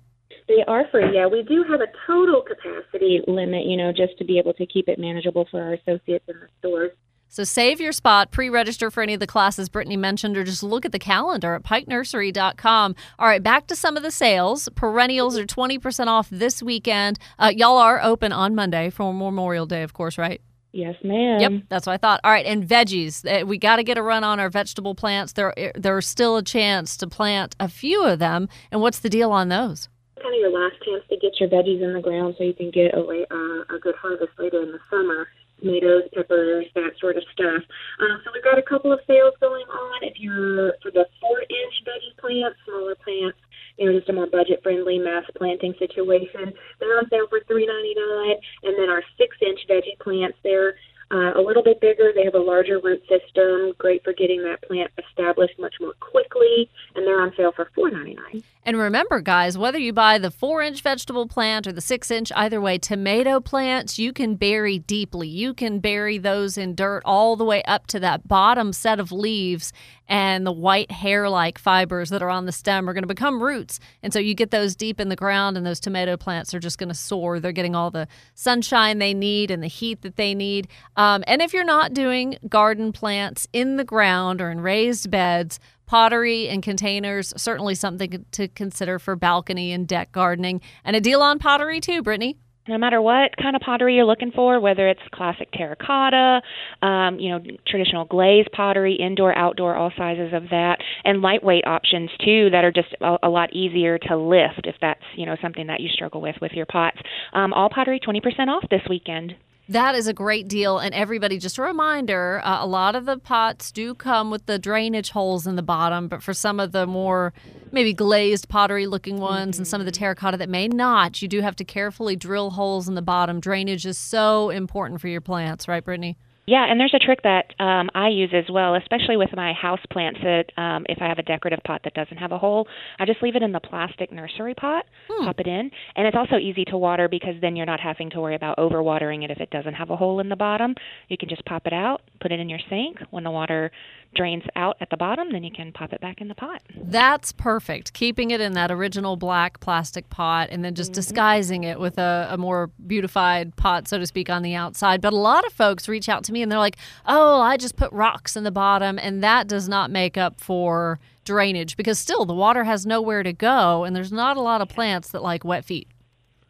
They 0.48 0.64
are 0.66 0.88
free. 0.92 1.14
Yeah, 1.14 1.28
we 1.28 1.44
do 1.44 1.66
have 1.70 1.82
a 1.82 1.88
total 2.08 2.42
capacity 2.42 3.22
limit, 3.28 3.66
you 3.66 3.76
know, 3.76 3.92
just 3.92 4.18
to 4.20 4.24
be 4.24 4.38
able 4.38 4.54
to 4.54 4.66
keep 4.66 4.88
it 4.88 4.98
manageable 4.98 5.46
for 5.52 5.62
our 5.62 5.74
associates 5.74 6.24
in 6.30 6.40
the 6.40 6.48
stores. 6.60 6.92
So 7.36 7.44
save 7.44 7.82
your 7.82 7.92
spot, 7.92 8.32
pre-register 8.32 8.90
for 8.90 9.04
any 9.04 9.14
of 9.14 9.20
the 9.20 9.28
classes 9.28 9.68
Brittany 9.68 9.98
mentioned, 9.98 10.38
or 10.38 10.46
just 10.46 10.64
look 10.64 10.86
at 10.86 10.94
the 10.94 11.00
calendar 11.00 11.56
at 11.56 11.64
pikenursery.com. 11.64 12.96
All 13.20 13.28
right, 13.28 13.44
back 13.44 13.68
to 13.68 13.76
some 13.76 13.98
of 13.98 14.04
the 14.04 14.12
sales. 14.12 14.70
Perennials 14.74 15.38
are 15.38 15.46
20% 15.46 16.08
off 16.08 16.30
this 16.30 16.64
weekend. 16.64 17.20
Uh, 17.38 17.52
y'all 17.54 17.78
are 17.78 18.02
open 18.02 18.32
on 18.32 18.56
Monday 18.56 18.90
for 18.90 19.14
Memorial 19.14 19.66
Day, 19.66 19.84
of 19.84 19.92
course, 19.92 20.18
right? 20.18 20.40
Yes, 20.72 20.96
ma'am. 21.04 21.42
Yep, 21.42 21.64
that's 21.68 21.86
what 21.86 21.92
I 21.92 21.98
thought. 21.98 22.22
All 22.24 22.32
right, 22.32 22.46
and 22.46 22.66
veggies. 22.66 23.26
Uh, 23.30 23.46
We 23.46 23.58
got 23.58 23.76
to 23.76 23.84
get 23.84 23.98
a 23.98 24.02
run 24.02 24.24
on 24.24 24.40
our 24.40 24.50
vegetable 24.50 24.96
plants. 24.96 25.34
There, 25.34 25.54
there's 25.76 26.08
still 26.08 26.38
a 26.38 26.44
chance 26.44 26.96
to 26.96 27.06
plant 27.06 27.54
a 27.60 27.68
few 27.68 28.02
of 28.02 28.20
them. 28.20 28.48
And 28.72 28.80
what's 28.80 29.00
the 29.00 29.10
deal 29.10 29.34
on 29.34 29.50
those? 29.50 29.90
kind 30.26 30.34
of 30.34 30.40
your 30.40 30.52
last 30.52 30.76
chance 30.84 31.04
to 31.10 31.18
get 31.18 31.40
your 31.40 31.50
veggies 31.50 31.84
in 31.84 31.94
the 31.94 32.02
ground 32.02 32.34
so 32.38 32.44
you 32.44 32.54
can 32.54 32.72
get 32.72 32.94
a, 32.96 33.00
uh, 33.00 33.76
a 33.76 33.80
good 33.80 33.94
harvest 33.96 34.32
later 34.40 34.64
in 34.64 34.72
the 34.72 34.80
summer. 34.90 35.28
Tomatoes, 35.60 36.04
peppers, 36.14 36.66
that 36.76 36.92
sort 37.00 37.18
of 37.18 37.24
stuff. 37.34 37.64
Uh, 38.00 38.16
so 38.24 38.32
we've 38.34 38.44
got 38.44 38.60
a 38.60 38.62
couple 38.62 38.92
of 38.92 39.00
sales 39.08 39.34
going 39.40 39.66
on. 39.66 40.04
If 40.04 40.20
you're 40.20 40.74
for 40.84 40.92
the 40.92 41.06
four-inch 41.22 41.76
veggie 41.88 42.16
plants, 42.20 42.60
smaller 42.68 42.96
plants, 42.96 43.40
you 43.78 43.88
know, 43.88 43.98
just 43.98 44.10
a 44.10 44.14
more 44.14 44.28
budget-friendly 44.28 45.00
mass 45.00 45.24
planting 45.38 45.74
situation, 45.80 46.54
they're 46.80 46.98
on 47.00 47.10
sale 47.10 47.28
for 47.30 47.40
three 47.48 47.66
ninety-nine. 47.66 48.38
And 48.64 48.76
then 48.78 48.90
our 48.90 49.04
six-inch 49.18 49.60
veggie 49.70 49.98
plants, 50.00 50.38
they're 50.44 50.76
uh, 51.12 51.34
a 51.36 51.42
little 51.42 51.64
bit 51.64 51.80
bigger. 51.82 52.12
They 52.14 52.24
have 52.24 52.36
a 52.36 52.40
larger 52.40 52.80
root 52.80 53.02
system, 53.08 53.74
great 53.78 54.04
for 54.04 54.14
getting 54.14 54.44
that 54.44 54.62
plant 54.64 54.92
established 54.98 55.60
much 55.60 55.76
more 55.80 55.94
quickly, 56.00 56.70
and 56.96 57.06
they're 57.06 57.22
on 57.22 57.34
sale 57.38 57.52
for 57.56 57.70
four 57.76 57.92
ninety 57.92 58.16
nine. 58.16 58.44
And 58.64 58.78
remember, 58.78 59.22
guys, 59.22 59.58
whether 59.58 59.78
you 59.78 59.94
buy 59.94 60.18
the 60.18 60.32
four 60.32 60.62
inch 60.64 60.82
vegetable 60.82 61.28
plant 61.28 61.68
or 61.68 61.72
the 61.72 61.82
six 61.82 62.10
inch, 62.10 62.32
either 62.36 62.60
way, 62.60 62.78
tomato 62.80 63.40
plants 63.40 64.00
you 64.00 64.12
can 64.12 64.36
bury 64.36 64.80
deeply. 64.80 65.28
You 65.28 65.54
can 65.54 65.80
bury 65.80 66.18
those 66.18 66.58
in 66.58 66.74
dirt 66.74 67.04
all 67.06 67.36
the 67.36 67.46
way 67.46 67.62
up 67.64 67.86
to 67.88 68.00
that 68.00 68.28
bottom 68.28 68.74
set 68.74 69.00
of 69.00 69.12
leaves, 69.12 69.72
and 70.08 70.46
the 70.46 70.52
white 70.52 70.92
hair 70.92 71.30
like 71.30 71.58
fibers 71.58 72.10
that 72.10 72.22
are 72.22 72.30
on 72.30 72.46
the 72.46 72.52
stem 72.52 72.90
are 72.90 72.94
going 72.94 73.04
to 73.04 73.08
become 73.08 73.42
roots. 73.42 73.80
And 74.04 74.14
so 74.14 74.20
you 74.20 74.36
get 74.36 74.52
those 74.52 74.76
deep 74.76 75.00
in 75.00 75.10
the 75.10 75.16
ground, 75.16 75.58
and 75.58 75.66
those 75.66 75.80
tomato 75.80 76.18
plants 76.18 76.54
are 76.54 76.60
just 76.60 76.78
going 76.78 76.90
to 76.90 76.96
soar. 76.96 77.40
They're 77.40 77.52
getting 77.52 77.76
all 77.76 77.92
the 77.92 78.08
sunshine 78.34 79.00
they 79.00 79.14
need 79.14 79.52
and 79.52 79.64
the 79.64 79.68
heat 79.68 80.02
that 80.02 80.16
they 80.16 80.36
need. 80.36 80.68
Um, 80.96 81.24
and 81.28 81.42
if 81.42 81.54
you're 81.54 81.64
not 81.64 81.94
doing 81.94 82.38
garden 82.48 82.92
plants 82.92 83.48
in 83.54 83.78
the 83.78 83.84
ground 83.84 84.42
or 84.42 84.52
in 84.52 84.62
raised 84.62 85.10
beds, 85.10 85.60
pottery 85.86 86.50
and 86.50 86.64
containers 86.64 87.34
certainly 87.38 87.76
something 87.76 88.26
to 88.32 88.48
consider 88.50 88.98
for 89.00 89.16
balcony 89.16 89.72
and 89.72 89.88
deck 89.88 90.12
gardening 90.12 90.62
and 90.84 90.96
a 90.96 91.02
deal 91.02 91.22
on 91.22 91.38
pottery 91.38 91.80
too 91.80 92.02
brittany 92.02 92.38
no 92.68 92.78
matter 92.78 93.02
what 93.02 93.32
kind 93.42 93.56
of 93.56 93.62
pottery 93.62 93.96
you're 93.96 94.06
looking 94.06 94.32
for, 94.32 94.60
whether 94.60 94.88
it's 94.88 95.02
classic 95.14 95.50
terracotta, 95.52 96.42
um, 96.82 97.20
you 97.20 97.30
know, 97.30 97.40
traditional 97.68 98.06
glaze 98.06 98.46
pottery, 98.54 98.96
indoor, 98.96 99.38
outdoor, 99.38 99.76
all 99.76 99.92
sizes 99.98 100.34
of 100.34 100.44
that, 100.50 100.78
and 101.04 101.22
lightweight 101.22 101.66
options 101.68 102.10
too 102.24 102.50
that 102.52 102.64
are 102.64 102.72
just 102.72 102.96
a, 103.02 103.18
a 103.24 103.30
lot 103.30 103.54
easier 103.54 103.98
to 103.98 104.18
lift 104.18 104.66
if 104.66 104.76
that's 104.82 105.02
you 105.16 105.26
know 105.26 105.36
something 105.42 105.68
that 105.68 105.80
you 105.80 105.90
struggle 105.90 106.22
with 106.22 106.36
with 106.42 106.52
your 106.54 106.66
pots. 106.66 106.98
Um, 107.34 107.54
all 107.54 107.70
pottery 107.70 108.00
20% 108.00 108.22
off 108.48 108.64
this 108.70 108.82
weekend. 108.90 109.36
That 109.68 109.96
is 109.96 110.08
a 110.08 110.14
great 110.14 110.48
deal. 110.48 110.78
And 110.78 110.94
everybody, 110.94 111.40
just 111.40 111.58
a 111.58 111.64
reminder 111.64 112.40
uh, 112.44 112.64
a 112.64 112.68
lot 112.68 112.96
of 112.96 113.06
the 113.06 113.18
pots 113.18 113.72
do 113.72 113.96
come 113.96 114.30
with 114.30 114.46
the 114.46 114.60
drainage 114.60 115.10
holes 115.10 115.48
in 115.48 115.56
the 115.56 115.64
bottom, 115.64 116.08
but 116.08 116.22
for 116.22 116.34
some 116.34 116.60
of 116.60 116.72
the 116.72 116.86
more 116.86 117.34
maybe 117.72 117.94
glazed 117.94 118.48
pottery 118.48 118.86
looking 118.86 119.18
ones 119.20 119.56
mm-hmm. 119.56 119.62
and 119.62 119.68
some 119.68 119.82
of 119.82 119.86
the 119.86 119.92
terracotta 119.92 120.38
that 120.38 120.50
may 120.50 120.68
not, 120.68 121.22
you 121.22 121.28
do 121.28 121.42
have 121.42 121.56
to 121.56 121.64
carefully 121.64 122.16
drill 122.16 122.52
holes 122.52 122.88
in 122.88 122.94
the 122.94 123.02
bottom. 123.02 123.40
Drainage 123.40 123.86
is 123.86 123.98
so 123.98 124.52
important 124.52 125.02
for 125.02 125.08
your 125.08 125.22
plants, 125.22 125.68
right, 125.68 125.84
Brittany? 125.84 126.18
Yeah, 126.48 126.66
and 126.70 126.80
there's 126.80 126.94
a 126.94 127.00
trick 127.00 127.24
that 127.24 127.54
um, 127.60 127.90
I 127.96 128.10
use 128.10 128.30
as 128.34 128.46
well, 128.52 128.76
especially 128.76 129.18
with 129.18 129.30
my 129.36 129.54
house 129.54 129.80
plants. 129.92 130.20
That 130.22 130.46
um, 130.58 130.86
if 130.88 131.00
I 131.02 131.08
have 131.08 131.18
a 131.18 131.24
decorative 131.24 131.60
pot 131.66 131.82
that 131.84 131.94
doesn't 131.96 132.18
have 132.18 132.32
a 132.32 132.38
hole, 132.38 132.68
I 133.00 133.06
just 133.06 133.24
leave 133.24 133.36
it 133.36 133.42
in 133.42 133.52
the 133.52 133.60
plastic 133.60 134.12
nursery 134.12 134.54
pot, 134.54 134.86
hmm. 135.10 135.26
pop 135.26 135.40
it 135.40 135.48
in, 135.48 135.72
and 135.96 136.08
it's 136.08 136.16
also 136.16 136.38
easy 136.38 136.64
to 136.66 136.78
water 136.78 137.08
because 137.10 137.36
then 137.42 137.56
you're 137.56 137.66
not 137.66 137.80
having 137.80 138.12
to 138.12 138.22
worry 138.22 138.36
about 138.36 138.58
overwatering 138.58 139.24
it 139.24 139.32
if 139.32 139.40
it 139.40 139.50
doesn't 139.50 139.74
have 139.74 139.90
a 139.90 139.96
hole 139.96 140.20
in 140.20 140.30
the 140.30 140.36
bottom. 140.36 140.76
You 141.08 141.18
can 141.18 141.30
just 141.30 141.44
pop 141.46 141.66
it 141.66 141.74
out, 141.74 142.02
put 142.22 142.32
it 142.32 142.40
in 142.40 142.50
your 142.50 142.60
sink. 142.70 143.00
When 143.10 143.24
the 143.24 143.32
water 143.32 143.72
drains 144.16 144.44
out 144.56 144.78
at 144.82 144.90
the 144.90 144.98
bottom, 144.98 145.32
then 145.32 145.44
you 145.44 145.52
can 145.52 145.72
pop 145.72 145.94
it 145.94 146.02
back 146.02 146.22
in 146.22 146.28
the 146.28 146.36
pot. 146.36 146.62
That's 146.76 147.32
perfect. 147.32 147.94
Keeping 147.94 148.32
it 148.32 148.42
in 148.42 148.54
that 148.54 148.72
original 148.72 149.16
black 149.16 149.60
plastic 149.60 150.10
pot 150.10 150.50
and 150.52 150.64
then 150.64 150.74
just 150.74 150.92
mm-hmm. 150.92 150.96
disguising 150.96 151.64
it 151.64 151.80
with 151.80 151.98
a, 151.98 152.28
a, 152.32 152.38
more 152.38 152.72
beautified 152.88 153.56
pot, 153.56 153.88
so 153.88 153.98
to 153.98 154.06
speak, 154.06 154.30
on 154.30 154.42
the 154.42 154.56
outside. 154.56 155.02
But 155.02 155.14
a 155.14 155.18
lot 155.18 155.46
of 155.46 155.54
folks 155.54 155.88
reach 155.88 156.10
out 156.10 156.24
to 156.26 156.32
me 156.34 156.42
and 156.42 156.52
they're 156.52 156.60
like, 156.60 156.78
oh, 157.06 157.42
I 157.42 157.58
just 157.58 157.76
put 157.76 157.92
rocks 157.92 158.36
in 158.36 158.44
the 158.44 158.52
bottom, 158.52 158.98
and 159.00 159.24
that 159.24 159.48
does 159.48 159.68
not 159.68 159.92
make 159.92 160.18
up 160.18 160.40
for 160.40 161.00
drainage 161.26 161.76
because 161.76 161.98
still 162.00 162.26
the 162.26 162.34
water 162.34 162.64
has 162.64 162.86
nowhere 162.86 163.24
to 163.24 163.34
go, 163.34 163.84
and 163.84 163.96
there's 163.96 164.12
not 164.12 164.38
a 164.38 164.42
lot 164.42 164.62
of 164.62 164.70
plants 164.70 165.10
that 165.12 165.22
like 165.24 165.44
wet 165.44 165.66
feet. 165.66 165.88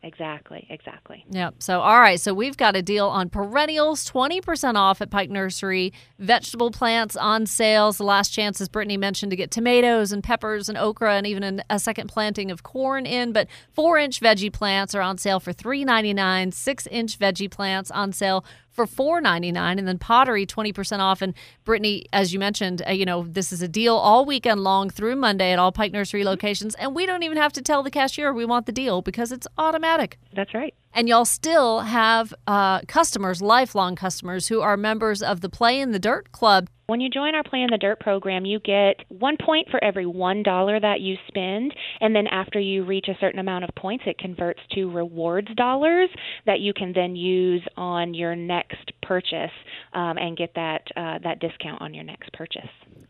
Exactly, 0.06 0.68
exactly. 0.70 1.26
Yep. 1.32 1.56
So, 1.58 1.82
all 1.82 2.00
right. 2.00 2.20
So, 2.22 2.32
we've 2.32 2.56
got 2.56 2.76
a 2.76 2.84
deal 2.84 3.08
on 3.08 3.28
perennials 3.28 4.08
20% 4.10 4.76
off 4.76 5.02
at 5.02 5.10
Pike 5.10 5.32
Nursery. 5.32 5.92
Vegetable 6.20 6.70
plants 6.70 7.16
on 7.16 7.48
sales. 7.48 7.98
The 7.98 8.04
last 8.04 8.30
chance, 8.30 8.62
as 8.62 8.70
Brittany 8.70 8.98
mentioned, 8.98 9.32
to 9.32 9.36
get 9.36 9.50
tomatoes 9.50 10.12
and 10.12 10.24
peppers 10.24 10.70
and 10.70 10.78
okra 10.78 11.16
and 11.16 11.26
even 11.26 11.64
a 11.72 11.80
second 11.80 12.08
planting 12.08 12.52
of 12.52 12.62
corn 12.62 13.08
in. 13.08 13.34
But 13.34 13.48
four 13.74 13.98
inch 13.98 14.22
veggie 14.22 14.54
plants 14.54 14.94
are 14.94 15.02
on 15.02 15.18
sale 15.18 15.40
for 15.40 15.52
$3.99. 15.52 16.54
Six 16.54 16.86
inch 16.88 17.18
veggie 17.18 17.50
plants 17.50 17.90
on 17.90 18.14
sale 18.14 18.46
for 18.76 18.86
four 18.86 19.22
ninety 19.22 19.52
nine, 19.52 19.80
and 19.80 19.88
then 19.88 19.98
pottery 19.98 20.46
twenty 20.46 20.74
percent 20.74 21.02
off. 21.02 21.22
And 21.22 21.34
Brittany, 21.64 22.06
as 22.14 22.34
you 22.34 22.40
mentioned, 22.40 22.84
uh, 22.88 22.92
you 22.92 23.06
know 23.06 23.24
this 23.24 23.52
is 23.52 23.62
a 23.62 23.68
deal 23.68 23.96
all 23.96 24.26
weekend 24.26 24.64
long 24.64 24.90
through 24.90 25.16
Monday 25.16 25.52
at 25.52 25.60
all 25.60 25.72
Pike 25.72 25.94
Nursery 25.94 26.24
locations, 26.24 26.76
and 26.76 26.94
we 26.94 27.06
don't 27.06 27.24
even 27.24 27.38
have 27.38 27.54
to 27.54 27.62
tell 27.62 27.82
the 27.82 27.92
cashier 27.92 28.34
we 28.34 28.46
want 28.46 28.66
the 28.66 28.72
deal 28.72 29.02
because 29.02 29.32
it's 29.32 29.48
automatic. 29.58 30.20
That's 30.34 30.54
right. 30.54 30.76
And 30.96 31.10
y'all 31.10 31.26
still 31.26 31.82
have 31.82 32.34
uh, 32.48 32.80
customers, 32.88 33.42
lifelong 33.42 33.98
customers, 33.98 34.48
who 34.48 34.62
are 34.62 34.78
members 34.78 35.22
of 35.22 35.42
the 35.42 35.50
Play 35.50 35.82
in 35.82 35.92
the 35.92 36.00
Dirt 36.00 36.32
Club. 36.32 36.70
When 36.88 37.02
you 37.02 37.10
join 37.10 37.36
our 37.36 37.44
Play 37.44 37.64
in 37.64 37.68
the 37.70 37.78
Dirt 37.78 38.00
program, 38.00 38.46
you 38.46 38.62
get 38.62 39.04
one 39.10 39.36
point 39.44 39.68
for 39.70 39.84
every 39.84 40.06
one 40.06 40.42
dollar 40.42 40.80
that 40.80 41.02
you 41.02 41.18
spend, 41.28 41.76
and 42.00 42.16
then 42.16 42.28
after 42.28 42.62
you 42.62 42.86
reach 42.86 43.08
a 43.10 43.18
certain 43.20 43.40
amount 43.40 43.66
of 43.66 43.72
points, 43.76 44.06
it 44.08 44.18
converts 44.18 44.62
to 44.72 44.90
rewards 44.90 45.54
dollars 45.56 46.10
that 46.46 46.62
you 46.62 46.72
can 46.74 46.94
then 46.94 47.18
use 47.18 47.64
on 47.76 48.14
your 48.14 48.34
next 48.34 48.94
purchase 49.02 49.52
um, 49.92 50.18
and 50.18 50.38
get 50.38 50.54
that 50.56 50.84
uh, 50.96 51.20
that 51.24 51.42
discount 51.42 51.82
on 51.82 51.94
your 51.94 52.06
next 52.06 52.32
purchase. 52.32 52.70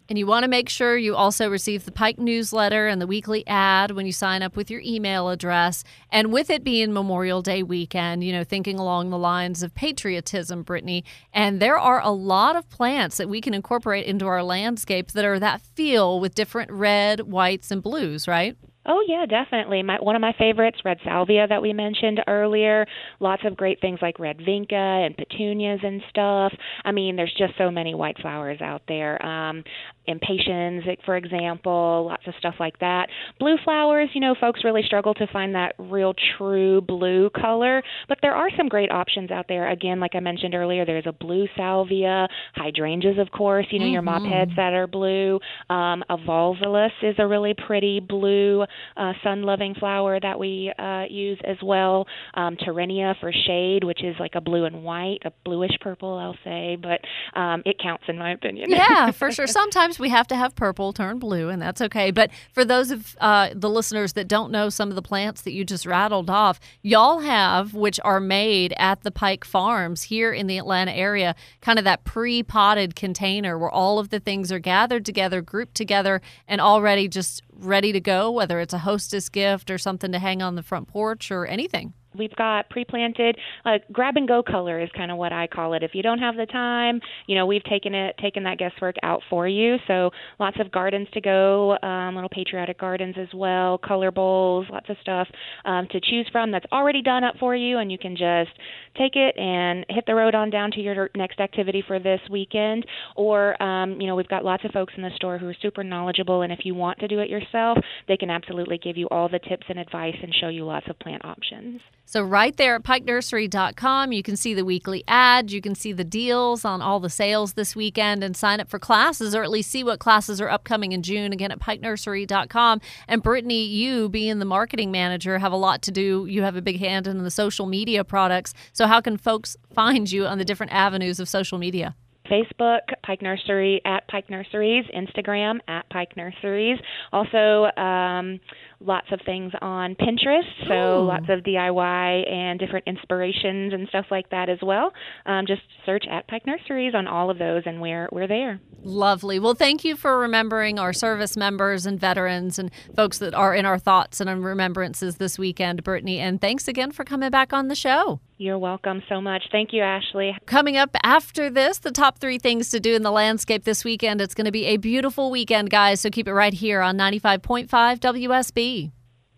And 0.09 0.17
you 0.17 0.27
want 0.27 0.43
to 0.43 0.49
make 0.49 0.69
sure 0.69 0.97
you 0.97 1.15
also 1.15 1.49
receive 1.49 1.85
the 1.85 1.91
Pike 1.91 2.19
newsletter 2.19 2.87
and 2.87 3.01
the 3.01 3.07
weekly 3.07 3.45
ad 3.47 3.91
when 3.91 4.05
you 4.05 4.11
sign 4.11 4.43
up 4.43 4.55
with 4.55 4.69
your 4.69 4.81
email 4.81 5.29
address. 5.29 5.83
And 6.11 6.31
with 6.31 6.49
it 6.49 6.63
being 6.63 6.93
Memorial 6.93 7.41
Day 7.41 7.63
weekend, 7.63 8.23
you 8.23 8.31
know, 8.31 8.43
thinking 8.43 8.77
along 8.77 9.09
the 9.09 9.17
lines 9.17 9.63
of 9.63 9.73
patriotism, 9.73 10.63
Brittany, 10.63 11.03
and 11.33 11.61
there 11.61 11.77
are 11.77 12.01
a 12.01 12.11
lot 12.11 12.55
of 12.55 12.69
plants 12.69 13.17
that 13.17 13.29
we 13.29 13.41
can 13.41 13.53
incorporate 13.53 14.05
into 14.05 14.27
our 14.27 14.43
landscape 14.43 15.11
that 15.11 15.25
are 15.25 15.39
that 15.39 15.61
feel 15.61 16.19
with 16.19 16.35
different 16.35 16.71
red, 16.71 17.21
whites, 17.21 17.71
and 17.71 17.81
blues, 17.81 18.27
right? 18.27 18.55
Oh 18.87 19.03
yeah, 19.07 19.25
definitely. 19.25 19.81
My 19.81 19.97
one 19.99 20.15
of 20.15 20.21
my 20.21 20.33
favorites, 20.37 20.77
red 20.85 20.99
salvia 21.03 21.47
that 21.47 21.61
we 21.61 21.73
mentioned 21.73 22.21
earlier. 22.27 22.85
Lots 23.19 23.41
of 23.43 23.57
great 23.57 23.81
things 23.81 23.97
like 23.99 24.19
red 24.19 24.37
vinca 24.37 25.05
and 25.05 25.17
petunias 25.17 25.79
and 25.81 26.03
stuff. 26.09 26.53
I 26.83 26.91
mean, 26.91 27.15
there's 27.15 27.33
just 27.35 27.53
so 27.57 27.71
many 27.71 27.95
white 27.95 28.17
flowers 28.21 28.61
out 28.61 28.83
there. 28.87 29.23
Um, 29.25 29.63
impatiens, 30.07 30.83
for 31.05 31.17
example, 31.17 32.07
lots 32.09 32.27
of 32.27 32.33
stuff 32.39 32.55
like 32.59 32.79
that. 32.79 33.07
Blue 33.39 33.55
flowers, 33.63 34.09
you 34.13 34.21
know, 34.21 34.35
folks 34.39 34.63
really 34.63 34.83
struggle 34.83 35.13
to 35.15 35.27
find 35.27 35.55
that 35.55 35.73
real 35.77 36.13
true 36.37 36.81
blue 36.81 37.29
color, 37.29 37.83
but 38.07 38.17
there 38.21 38.35
are 38.35 38.49
some 38.57 38.67
great 38.67 38.91
options 38.91 39.31
out 39.31 39.45
there. 39.47 39.69
Again, 39.69 39.99
like 39.99 40.15
I 40.15 40.19
mentioned 40.19 40.55
earlier, 40.55 40.85
there's 40.85 41.07
a 41.07 41.11
blue 41.11 41.47
salvia, 41.55 42.27
hydrangeas, 42.55 43.17
of 43.17 43.31
course. 43.31 43.65
You 43.71 43.79
know, 43.79 43.85
mm-hmm. 43.85 43.93
your 43.93 44.01
mop 44.01 44.23
heads 44.23 44.51
that 44.55 44.73
are 44.73 44.87
blue. 44.87 45.39
Um, 45.69 46.03
evolvulus 46.09 46.91
is 47.01 47.15
a 47.17 47.27
really 47.27 47.53
pretty 47.53 47.99
blue 47.99 48.63
uh, 48.97 49.13
sun 49.23 49.43
loving 49.43 49.75
flower 49.75 50.19
that 50.19 50.39
we 50.39 50.71
uh, 50.77 51.03
use 51.09 51.39
as 51.43 51.57
well. 51.63 52.05
Um, 52.33 52.57
Torenia 52.57 53.15
for 53.19 53.31
shade, 53.45 53.83
which 53.83 54.03
is 54.03 54.15
like 54.19 54.35
a 54.35 54.41
blue 54.41 54.65
and 54.65 54.83
white, 54.83 55.19
a 55.25 55.31
bluish 55.43 55.77
purple, 55.81 56.17
I'll 56.17 56.37
say, 56.43 56.77
but 56.81 57.01
um, 57.39 57.61
it 57.65 57.77
counts 57.81 58.03
in 58.07 58.17
my 58.17 58.31
opinion. 58.31 58.69
yeah, 58.69 59.11
for 59.11 59.31
sure. 59.31 59.47
Sometimes 59.47 59.94
we 59.99 60.09
have 60.09 60.27
to 60.27 60.35
have 60.35 60.55
purple 60.55 60.93
turn 60.93 61.19
blue, 61.19 61.49
and 61.49 61.61
that's 61.61 61.81
okay. 61.81 62.11
But 62.11 62.31
for 62.53 62.65
those 62.65 62.91
of 62.91 63.15
uh, 63.19 63.49
the 63.53 63.69
listeners 63.69 64.13
that 64.13 64.27
don't 64.27 64.51
know 64.51 64.69
some 64.69 64.89
of 64.89 64.95
the 64.95 65.01
plants 65.01 65.41
that 65.41 65.53
you 65.53 65.65
just 65.65 65.85
rattled 65.85 66.29
off, 66.29 66.59
y'all 66.81 67.19
have, 67.19 67.73
which 67.73 67.99
are 68.03 68.19
made 68.19 68.73
at 68.77 69.01
the 69.03 69.11
Pike 69.11 69.45
Farms 69.45 70.03
here 70.03 70.31
in 70.31 70.47
the 70.47 70.57
Atlanta 70.57 70.91
area, 70.91 71.35
kind 71.61 71.79
of 71.79 71.85
that 71.85 72.03
pre 72.03 72.43
potted 72.43 72.95
container 72.95 73.57
where 73.57 73.71
all 73.71 73.99
of 73.99 74.09
the 74.09 74.19
things 74.19 74.51
are 74.51 74.59
gathered 74.59 75.05
together, 75.05 75.41
grouped 75.41 75.75
together, 75.75 76.21
and 76.47 76.61
already 76.61 77.07
just 77.07 77.41
ready 77.51 77.91
to 77.91 77.99
go, 77.99 78.31
whether 78.31 78.59
it's 78.59 78.73
a 78.73 78.79
hostess 78.79 79.29
gift 79.29 79.71
or 79.71 79.77
something 79.77 80.11
to 80.11 80.19
hang 80.19 80.41
on 80.41 80.55
the 80.55 80.63
front 80.63 80.87
porch 80.87 81.31
or 81.31 81.45
anything. 81.45 81.93
We've 82.17 82.35
got 82.35 82.69
pre-planted, 82.69 83.37
uh, 83.65 83.77
grab 83.91 84.15
and 84.17 84.27
go 84.27 84.43
color 84.43 84.79
is 84.79 84.89
kind 84.95 85.11
of 85.11 85.17
what 85.17 85.33
I 85.33 85.47
call 85.47 85.73
it. 85.73 85.83
If 85.83 85.91
you 85.93 86.01
don't 86.01 86.19
have 86.19 86.35
the 86.35 86.45
time, 86.45 86.99
you 87.27 87.35
know, 87.35 87.45
we've 87.45 87.63
taken 87.63 87.93
it, 87.93 88.15
taken 88.17 88.43
that 88.43 88.57
guesswork 88.57 88.95
out 89.03 89.21
for 89.29 89.47
you. 89.47 89.77
So 89.87 90.11
lots 90.39 90.57
of 90.59 90.71
gardens 90.71 91.07
to 91.13 91.21
go, 91.21 91.77
um, 91.81 92.15
little 92.15 92.29
patriotic 92.29 92.79
gardens 92.79 93.15
as 93.19 93.27
well, 93.33 93.77
color 93.77 94.11
bowls, 94.11 94.67
lots 94.71 94.89
of 94.89 94.97
stuff 95.01 95.27
um, 95.65 95.87
to 95.91 95.99
choose 95.99 96.27
from 96.31 96.51
that's 96.51 96.65
already 96.71 97.01
done 97.01 97.23
up 97.23 97.35
for 97.39 97.55
you, 97.55 97.77
and 97.79 97.91
you 97.91 97.97
can 97.97 98.15
just 98.15 98.51
take 98.97 99.15
it 99.15 99.37
and 99.37 99.85
hit 99.89 100.05
the 100.07 100.15
road 100.15 100.35
on 100.35 100.49
down 100.49 100.71
to 100.71 100.81
your 100.81 101.09
next 101.15 101.39
activity 101.39 101.83
for 101.85 101.99
this 101.99 102.19
weekend. 102.29 102.85
Or, 103.15 103.61
um, 103.61 103.99
you 103.99 104.07
know, 104.07 104.15
we've 104.15 104.27
got 104.27 104.45
lots 104.45 104.63
of 104.65 104.71
folks 104.71 104.93
in 104.97 105.03
the 105.03 105.11
store 105.15 105.37
who 105.37 105.47
are 105.47 105.55
super 105.61 105.83
knowledgeable, 105.83 106.41
and 106.41 106.51
if 106.51 106.59
you 106.63 106.75
want 106.75 106.99
to 106.99 107.07
do 107.07 107.19
it 107.19 107.29
yourself, 107.29 107.77
they 108.07 108.17
can 108.17 108.29
absolutely 108.29 108.77
give 108.77 108.97
you 108.97 109.07
all 109.09 109.29
the 109.29 109.39
tips 109.39 109.65
and 109.69 109.79
advice 109.79 110.15
and 110.21 110.33
show 110.39 110.47
you 110.47 110.65
lots 110.65 110.87
of 110.89 110.97
plant 110.99 111.23
options. 111.25 111.81
So, 112.07 112.21
right 112.21 112.55
there 112.55 112.75
at 112.75 112.83
pikenursery.com, 112.83 114.11
you 114.11 114.21
can 114.21 114.37
see 114.37 114.53
the 114.53 114.63
weekly 114.63 115.03
ads, 115.07 115.51
you 115.53 115.59
can 115.59 115.73
see 115.73 115.91
the 115.91 116.03
deals 116.03 116.63
on 116.63 116.81
all 116.81 116.99
the 116.99 117.09
sales 117.09 117.53
this 117.53 117.75
weekend, 117.75 118.23
and 118.23 118.37
sign 118.37 118.59
up 118.59 118.69
for 118.69 118.77
classes 118.77 119.33
or 119.33 119.43
at 119.43 119.49
least 119.49 119.71
see 119.71 119.83
what 119.83 119.99
classes 119.99 120.39
are 120.39 120.49
upcoming 120.49 120.91
in 120.91 121.01
June 121.01 121.33
again 121.33 121.51
at 121.51 121.59
pikenursery.com. 121.59 122.79
And 123.07 123.23
Brittany, 123.23 123.65
you 123.65 124.07
being 124.07 124.37
the 124.39 124.45
marketing 124.45 124.91
manager, 124.91 125.39
have 125.39 125.51
a 125.51 125.57
lot 125.57 125.81
to 125.83 125.91
do. 125.91 126.27
You 126.27 126.43
have 126.43 126.55
a 126.55 126.61
big 126.61 126.79
hand 126.79 127.07
in 127.07 127.23
the 127.23 127.31
social 127.31 127.65
media 127.65 128.03
products. 128.03 128.53
So, 128.71 128.85
how 128.85 129.01
can 129.01 129.17
folks 129.17 129.57
find 129.73 130.11
you 130.11 130.27
on 130.27 130.37
the 130.37 130.45
different 130.45 130.73
avenues 130.73 131.19
of 131.19 131.27
social 131.27 131.57
media? 131.57 131.95
Facebook, 132.29 132.81
Pike 133.03 133.21
Nursery 133.21 133.81
at 133.85 134.07
Pike 134.07 134.29
Nurseries, 134.29 134.85
Instagram 134.95 135.59
at 135.67 135.87
Pike 135.89 136.17
Nurseries. 136.17 136.79
Also, 137.11 137.65
um, 137.77 138.39
lots 138.79 139.07
of 139.11 139.19
things 139.25 139.51
on 139.61 139.95
Pinterest, 139.95 140.43
so 140.67 141.01
Ooh. 141.01 141.05
lots 141.05 141.25
of 141.29 141.43
DIY 141.43 142.31
and 142.31 142.59
different 142.59 142.87
inspirations 142.87 143.73
and 143.73 143.87
stuff 143.89 144.05
like 144.11 144.29
that 144.29 144.49
as 144.49 144.59
well. 144.61 144.91
Um, 145.25 145.45
just 145.47 145.61
search 145.85 146.05
at 146.09 146.27
Pike 146.27 146.45
Nurseries 146.45 146.93
on 146.95 147.07
all 147.07 147.29
of 147.29 147.37
those, 147.37 147.63
and 147.65 147.81
we're 147.81 148.09
we're 148.11 148.27
there. 148.27 148.59
Lovely. 148.83 149.39
Well, 149.39 149.55
thank 149.55 149.83
you 149.83 149.95
for 149.95 150.19
remembering 150.19 150.77
our 150.77 150.93
service 150.93 151.35
members 151.35 151.85
and 151.85 151.99
veterans 151.99 152.59
and 152.59 152.71
folks 152.95 153.17
that 153.17 153.33
are 153.33 153.55
in 153.55 153.65
our 153.65 153.79
thoughts 153.79 154.21
and 154.21 154.29
in 154.29 154.43
remembrances 154.43 155.17
this 155.17 155.39
weekend, 155.39 155.83
Brittany. 155.83 156.19
And 156.19 156.39
thanks 156.39 156.67
again 156.67 156.91
for 156.91 157.03
coming 157.03 157.31
back 157.31 157.51
on 157.53 157.67
the 157.67 157.75
show. 157.75 158.19
You're 158.37 158.59
welcome 158.59 159.01
so 159.07 159.21
much. 159.21 159.43
Thank 159.49 159.71
you, 159.71 159.81
Ashley. 159.81 160.37
Coming 160.45 160.75
up 160.75 160.89
after 161.03 161.49
this, 161.49 161.77
the 161.77 161.91
top 161.91 162.19
three 162.19 162.37
things 162.37 162.69
to 162.71 162.81
do 162.81 162.93
in 162.93 163.01
the 163.01 163.11
landscape 163.11 163.63
this 163.63 163.85
weekend. 163.85 164.19
It's 164.19 164.33
going 164.33 164.45
to 164.45 164.51
be 164.51 164.65
a 164.65 164.77
beautiful 164.77 165.31
weekend, 165.31 165.69
guys. 165.69 166.01
So 166.01 166.09
keep 166.09 166.27
it 166.27 166.33
right 166.33 166.53
here 166.53 166.81
on 166.81 166.97
95.5 166.97 167.67
WSB. 167.99 168.64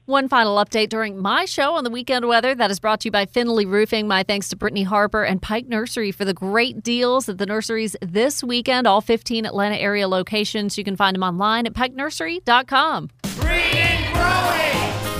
One 0.05 0.29
final 0.29 0.55
update 0.55 0.87
during 0.87 1.17
my 1.17 1.43
show 1.43 1.73
on 1.73 1.83
the 1.83 1.89
weekend 1.89 2.29
weather 2.29 2.55
that 2.55 2.71
is 2.71 2.79
brought 2.79 3.01
to 3.01 3.07
you 3.07 3.11
by 3.11 3.25
Finley 3.25 3.65
Roofing. 3.65 4.07
My 4.07 4.23
thanks 4.23 4.47
to 4.49 4.55
Brittany 4.55 4.83
Harper 4.83 5.23
and 5.25 5.41
Pike 5.41 5.67
Nursery 5.67 6.13
for 6.13 6.23
the 6.23 6.33
great 6.33 6.81
deals 6.81 7.27
at 7.27 7.37
the 7.37 7.45
nurseries 7.45 7.97
this 8.01 8.41
weekend. 8.41 8.87
All 8.87 9.01
15 9.01 9.45
Atlanta 9.45 9.75
area 9.75 10.07
locations. 10.07 10.77
You 10.77 10.85
can 10.85 10.95
find 10.95 11.13
them 11.13 11.23
online 11.23 11.65
at 11.65 11.73
pikenursery.com. 11.73 13.09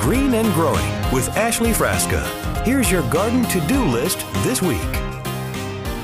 Green 0.07 0.33
and 0.33 0.53
Growing 0.53 1.11
with 1.11 1.27
Ashley 1.35 1.71
Frasca. 1.71 2.23
Here's 2.65 2.89
your 2.89 3.01
garden 3.09 3.43
to 3.47 3.59
do 3.67 3.83
list 3.83 4.25
this 4.43 4.61
week. 4.61 4.79